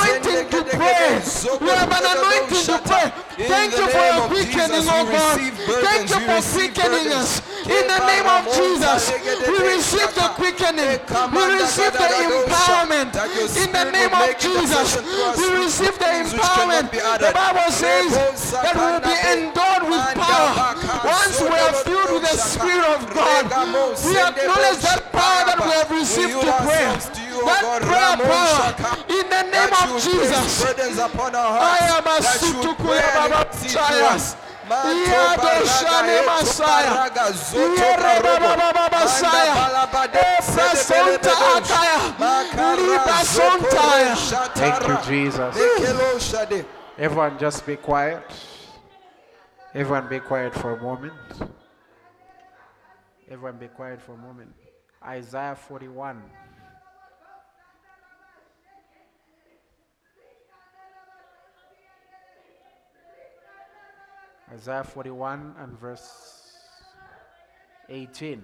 We 1.45 1.68
have 1.68 1.93
an 1.93 2.05
anointing 2.16 2.64
to 2.64 2.78
pray. 2.80 3.12
Thank 3.37 3.76
you 3.76 3.87
for 3.93 4.05
your 4.09 4.28
quickening, 4.32 4.89
oh 4.89 5.05
God. 5.05 5.37
Thank 5.84 6.09
you 6.09 6.20
for 6.24 6.41
quickening 6.57 7.12
us. 7.12 7.43
In 7.66 7.84
the 7.87 7.99
name 8.07 8.24
of 8.24 8.47
Jesus, 8.55 9.11
we 9.45 9.59
receive 9.74 10.14
the 10.14 10.28
quickening. 10.39 10.97
We 11.34 11.43
receive 11.61 11.93
the 11.93 12.09
empowerment. 12.24 13.12
In 13.59 13.70
the 13.72 13.84
name 13.91 14.14
of 14.14 14.39
Jesus, 14.39 14.97
we 15.37 15.47
receive 15.61 15.99
the 15.99 16.11
empowerment. 16.24 16.91
The 16.93 17.32
Bible 17.34 17.70
says 17.72 18.12
that 18.53 18.72
we 18.72 18.80
will 18.80 19.05
be 19.05 19.16
endowed 19.34 19.84
with 19.91 20.07
power 20.16 20.78
once 21.05 21.41
we 21.43 21.49
are 21.53 21.74
filled 21.84 22.11
with 22.16 22.24
the 22.30 22.37
Spirit 22.39 22.87
of 22.87 23.12
God. 23.12 23.45
We 24.07 24.16
acknowledge 24.16 24.80
that 24.87 25.12
power 25.12 25.45
that 25.45 25.59
we 25.61 25.72
have 25.72 25.91
received 25.91 26.41
to 26.41 26.53
pray. 26.64 27.25
That 27.45 27.82
prayer 27.82 28.16
power 28.16 28.72
in 29.09 29.28
the 29.28 29.43
name 29.53 29.72
of 29.72 30.03
Jesus. 30.03 30.64
I 30.64 31.78
am 31.93 32.07
a 32.07 32.20
sutukule 32.22 33.03
baba 33.14 33.45
chaya. 33.66 34.37
Yadoshane 34.66 36.26
Masaya. 36.26 36.93
Yerababa 37.76 38.84
Masaya. 38.91 39.55
Efrasonta 40.39 41.32
eh, 41.32 41.57
Akaya. 41.57 41.99
Libasontaya. 42.76 44.14
Thank 44.55 44.80
you, 44.89 44.97
Jesus. 45.07 46.64
Everyone, 46.99 47.39
just 47.39 47.66
be 47.66 47.76
quiet. 47.76 48.24
Everyone, 49.74 50.09
be 50.09 50.18
quiet 50.20 50.55
for 50.55 50.72
a 50.72 50.82
moment. 50.82 51.12
Everyone, 53.30 53.59
be 53.59 53.68
quiet 53.68 54.01
for 54.01 54.14
a 54.14 54.16
moment. 54.16 54.55
Isaiah 55.05 55.55
41. 55.55 56.22
Isaiah 64.53 64.84
41 64.84 65.55
and 65.59 65.78
verse 65.78 66.53
18. 67.88 68.42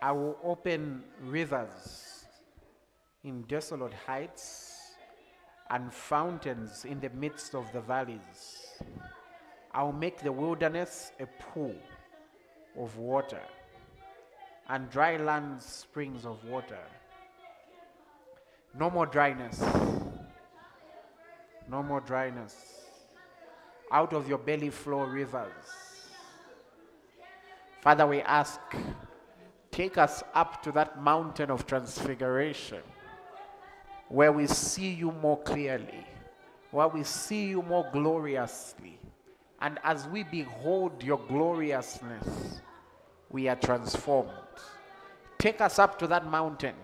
I 0.00 0.12
will 0.12 0.38
open 0.44 1.02
rivers 1.20 2.24
in 3.24 3.42
desolate 3.42 3.92
heights 3.92 4.94
and 5.70 5.92
fountains 5.92 6.84
in 6.84 7.00
the 7.00 7.10
midst 7.10 7.54
of 7.54 7.70
the 7.72 7.80
valleys. 7.80 8.78
I 9.72 9.82
will 9.82 9.92
make 9.92 10.20
the 10.20 10.32
wilderness 10.32 11.10
a 11.18 11.26
pool 11.26 11.74
of 12.78 12.96
water 12.96 13.42
and 14.68 14.88
dry 14.90 15.16
lands 15.16 15.64
springs 15.64 16.24
of 16.24 16.44
water. 16.44 16.78
No 18.78 18.90
more 18.90 19.06
dryness. 19.06 19.60
No 21.68 21.82
more 21.82 22.00
dryness. 22.00 22.77
Out 23.90 24.12
of 24.12 24.28
your 24.28 24.38
belly 24.38 24.70
flow 24.70 25.04
rivers. 25.04 25.52
Father, 27.80 28.06
we 28.06 28.20
ask, 28.22 28.60
take 29.70 29.96
us 29.96 30.22
up 30.34 30.62
to 30.62 30.72
that 30.72 31.02
mountain 31.02 31.50
of 31.50 31.66
transfiguration 31.66 32.82
where 34.08 34.32
we 34.32 34.46
see 34.46 34.90
you 34.90 35.12
more 35.12 35.38
clearly, 35.42 36.06
where 36.70 36.88
we 36.88 37.04
see 37.04 37.46
you 37.46 37.62
more 37.62 37.88
gloriously. 37.92 38.98
And 39.60 39.78
as 39.84 40.06
we 40.08 40.22
behold 40.24 41.02
your 41.02 41.18
gloriousness, 41.28 42.60
we 43.30 43.48
are 43.48 43.56
transformed. 43.56 44.30
Take 45.38 45.60
us 45.60 45.78
up 45.78 45.98
to 46.00 46.06
that 46.08 46.30
mountain. 46.30 46.74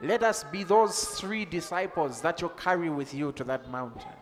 Let 0.00 0.22
us 0.22 0.44
be 0.44 0.62
those 0.62 1.04
three 1.04 1.44
disciples 1.44 2.20
that 2.20 2.40
you 2.40 2.50
carry 2.56 2.90
with 2.90 3.12
you 3.12 3.32
to 3.32 3.44
that 3.44 3.70
mountain. 3.70 4.12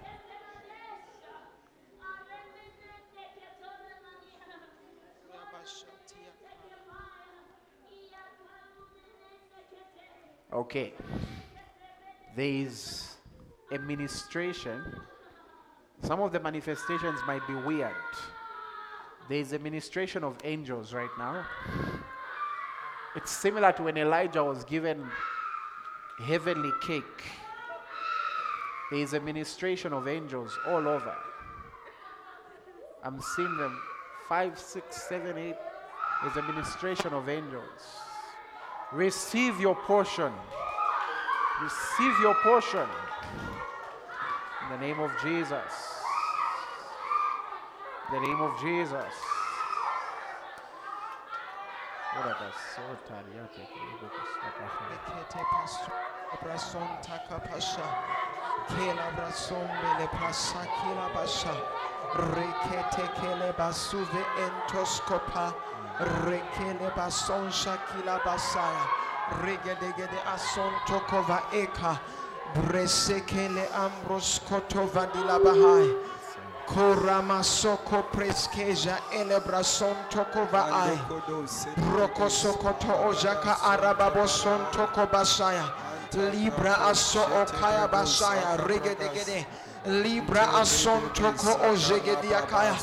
Okay. 10.57 10.95
There 12.35 12.47
is 12.47 13.17
a 13.71 13.79
ministration. 13.79 14.83
Some 16.03 16.23
of 16.23 16.33
the 16.33 16.41
manifestations 16.41 17.21
might 17.27 17.47
be 17.47 17.55
weird. 17.55 17.93
There 19.29 19.39
is 19.39 19.53
a 19.53 19.59
ministration 19.59 20.25
of 20.25 20.39
angels 20.45 20.95
right 20.95 21.11
now. 21.19 21.45
It's 23.17 23.31
similar 23.31 23.71
to 23.73 23.83
when 23.83 23.99
Elijah 23.99 24.43
was 24.43 24.65
given 24.65 25.07
heavenly 26.25 26.73
cake. 26.81 27.23
There 28.91 29.01
is 29.01 29.13
a 29.13 29.21
ministration 29.21 29.93
of 29.93 30.09
angels 30.09 30.59
all 30.67 30.89
over. 30.89 31.17
I'm 33.05 33.21
seeing 33.21 33.59
them 33.59 33.79
five, 34.27 34.59
six, 34.59 35.03
seven, 35.03 35.37
eight. 35.37 35.57
There's 36.23 36.37
a 36.39 36.43
ministration 36.43 37.13
of 37.13 37.29
angels. 37.29 37.83
Receive 38.93 39.61
your 39.61 39.75
portion. 39.75 40.33
Receive 41.63 42.21
your 42.21 42.35
portion. 42.37 42.87
In 44.65 44.81
the 44.81 44.87
name 44.87 45.01
of 45.01 45.11
Jesus. 45.23 45.73
In 48.09 48.21
the 48.23 48.27
name 48.29 48.41
of 48.41 48.61
Jesus. 48.61 49.13
Pasu 58.65 59.07
brason 59.17 59.17
taka 59.17 59.17
pasha. 59.17 59.17
Kela 59.17 59.17
brason 59.17 59.69
mele 59.69 60.09
prasa 60.09 60.63
kila 60.77 61.09
basha. 61.15 61.55
Rekete 62.15 63.09
kele 63.21 63.53
basuve 63.53 64.25
entoskopa. 64.45 65.55
Rekele 66.25 66.91
bason 66.95 67.51
shakila 67.51 68.21
basaya. 68.25 68.87
Regedegede 69.43 70.21
ason 70.27 70.73
tokova 70.87 71.43
eka. 71.53 71.99
Bresekele 72.55 73.67
ambros 73.73 74.41
kotova 74.49 75.07
dilabahai. 75.13 75.95
Koramasoko 76.67 78.03
preskeja 78.13 78.99
elebrason 79.13 79.97
tokova 80.11 80.63
ai. 80.73 80.99
Rokosokoto 81.97 82.93
ojaka 83.09 83.57
arababoson 83.63 84.61
toko 84.73 85.07
basaya. 85.07 85.65
Libra 86.15 86.75
aso 86.89 87.21
okaya 87.21 87.89
basaya. 87.91 88.57
Regedegede. 88.67 89.47
Libra 89.87 90.49
ason 90.59 91.01
toko 91.15 91.55
ojegediakaya. 91.63 92.77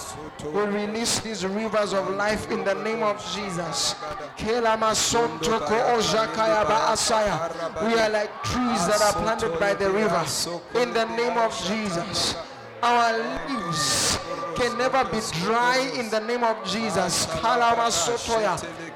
We 0.53 0.61
release 0.61 1.19
these 1.19 1.45
rivers 1.45 1.93
of 1.93 2.09
life 2.11 2.49
in 2.49 2.63
the 2.63 2.75
name 2.75 3.03
of 3.03 3.17
Jesus. 3.33 3.95
Kela 4.37 4.79
mason 4.79 5.39
toko 5.39 5.75
ojakaya 5.95 6.65
ba 6.65 6.93
asaya. 6.93 7.51
We 7.85 7.99
are 7.99 8.09
like 8.09 8.31
trees 8.43 8.87
that 8.87 9.01
are 9.01 9.21
planted 9.21 9.59
by 9.59 9.73
the 9.73 9.89
river. 9.91 10.25
In 10.75 10.93
the 10.93 11.05
name 11.17 11.37
of 11.37 11.51
Jesus. 11.67 12.35
Our 12.81 13.17
leaves 13.47 14.19
can 14.55 14.77
never 14.77 15.03
be 15.05 15.19
dry 15.41 15.91
in 15.95 16.09
the 16.09 16.19
name 16.19 16.43
of 16.43 16.57
Jesus. 16.65 17.27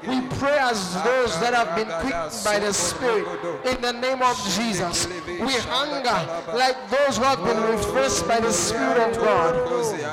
We 0.06 0.20
pray 0.38 0.58
as 0.58 0.94
those 1.04 1.40
that 1.40 1.54
have 1.54 1.76
been 1.76 1.88
quickened 1.88 2.44
by 2.44 2.58
the 2.58 2.72
Spirit 2.72 3.26
in 3.64 3.80
the 3.80 3.92
name 3.92 4.22
of 4.22 4.36
Jesus. 4.54 5.06
We 5.26 5.54
hunger 5.68 6.18
like 6.54 6.76
those 6.90 7.18
who 7.18 7.24
have 7.24 7.42
been 7.44 7.62
refreshed 7.62 8.26
by 8.26 8.40
the 8.40 8.52
Spirit 8.52 8.98
of 8.98 9.16
God. 9.18 9.54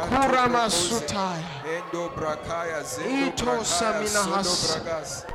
Kurama 0.10 0.70
sutaya. 0.70 1.44
Ito 3.06 3.64
samina 3.64 5.35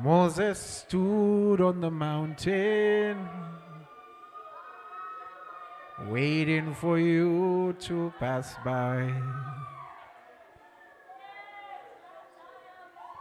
Moses 0.00 0.60
stood 0.60 1.60
on 1.60 1.80
the 1.80 1.90
mountain, 1.90 3.18
waiting 6.06 6.72
for 6.72 7.00
you 7.00 7.74
to 7.80 8.12
pass 8.20 8.54
by. 8.64 9.12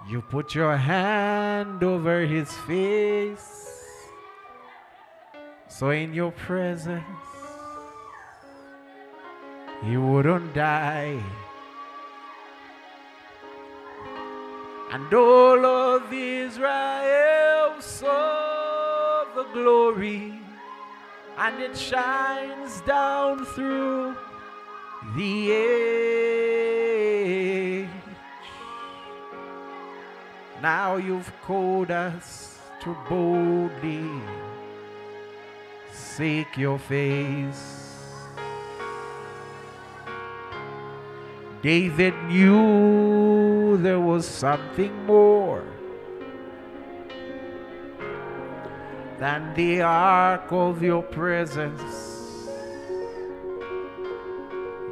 You 0.07 0.21
put 0.21 0.53
your 0.53 0.77
hand 0.77 1.81
over 1.81 2.21
his 2.21 2.51
face, 2.67 3.81
so 5.67 5.89
in 5.89 6.13
your 6.13 6.31
presence, 6.31 7.03
he 9.83 9.97
wouldn't 9.97 10.53
die. 10.53 11.23
And 14.89 15.13
all 15.13 15.65
of 15.65 16.13
Israel 16.13 17.81
saw 17.81 19.25
the 19.35 19.43
glory, 19.53 20.39
and 21.37 21.61
it 21.61 21.77
shines 21.77 22.81
down 22.81 23.45
through 23.45 24.15
the 25.15 25.51
age. 25.51 25.97
Now 30.61 30.95
you've 30.95 31.31
called 31.43 31.91
us 31.91 32.59
to 32.81 32.95
boldly 33.09 34.09
seek 35.91 36.57
your 36.57 36.79
face. 36.79 37.83
David 41.61 42.13
knew 42.27 43.16
there 43.83 43.99
was 43.99 44.27
something 44.27 45.05
more 45.05 45.63
than 49.19 49.53
the 49.55 49.81
ark 49.81 50.51
of 50.51 50.81
your 50.83 51.03
presence. 51.03 51.81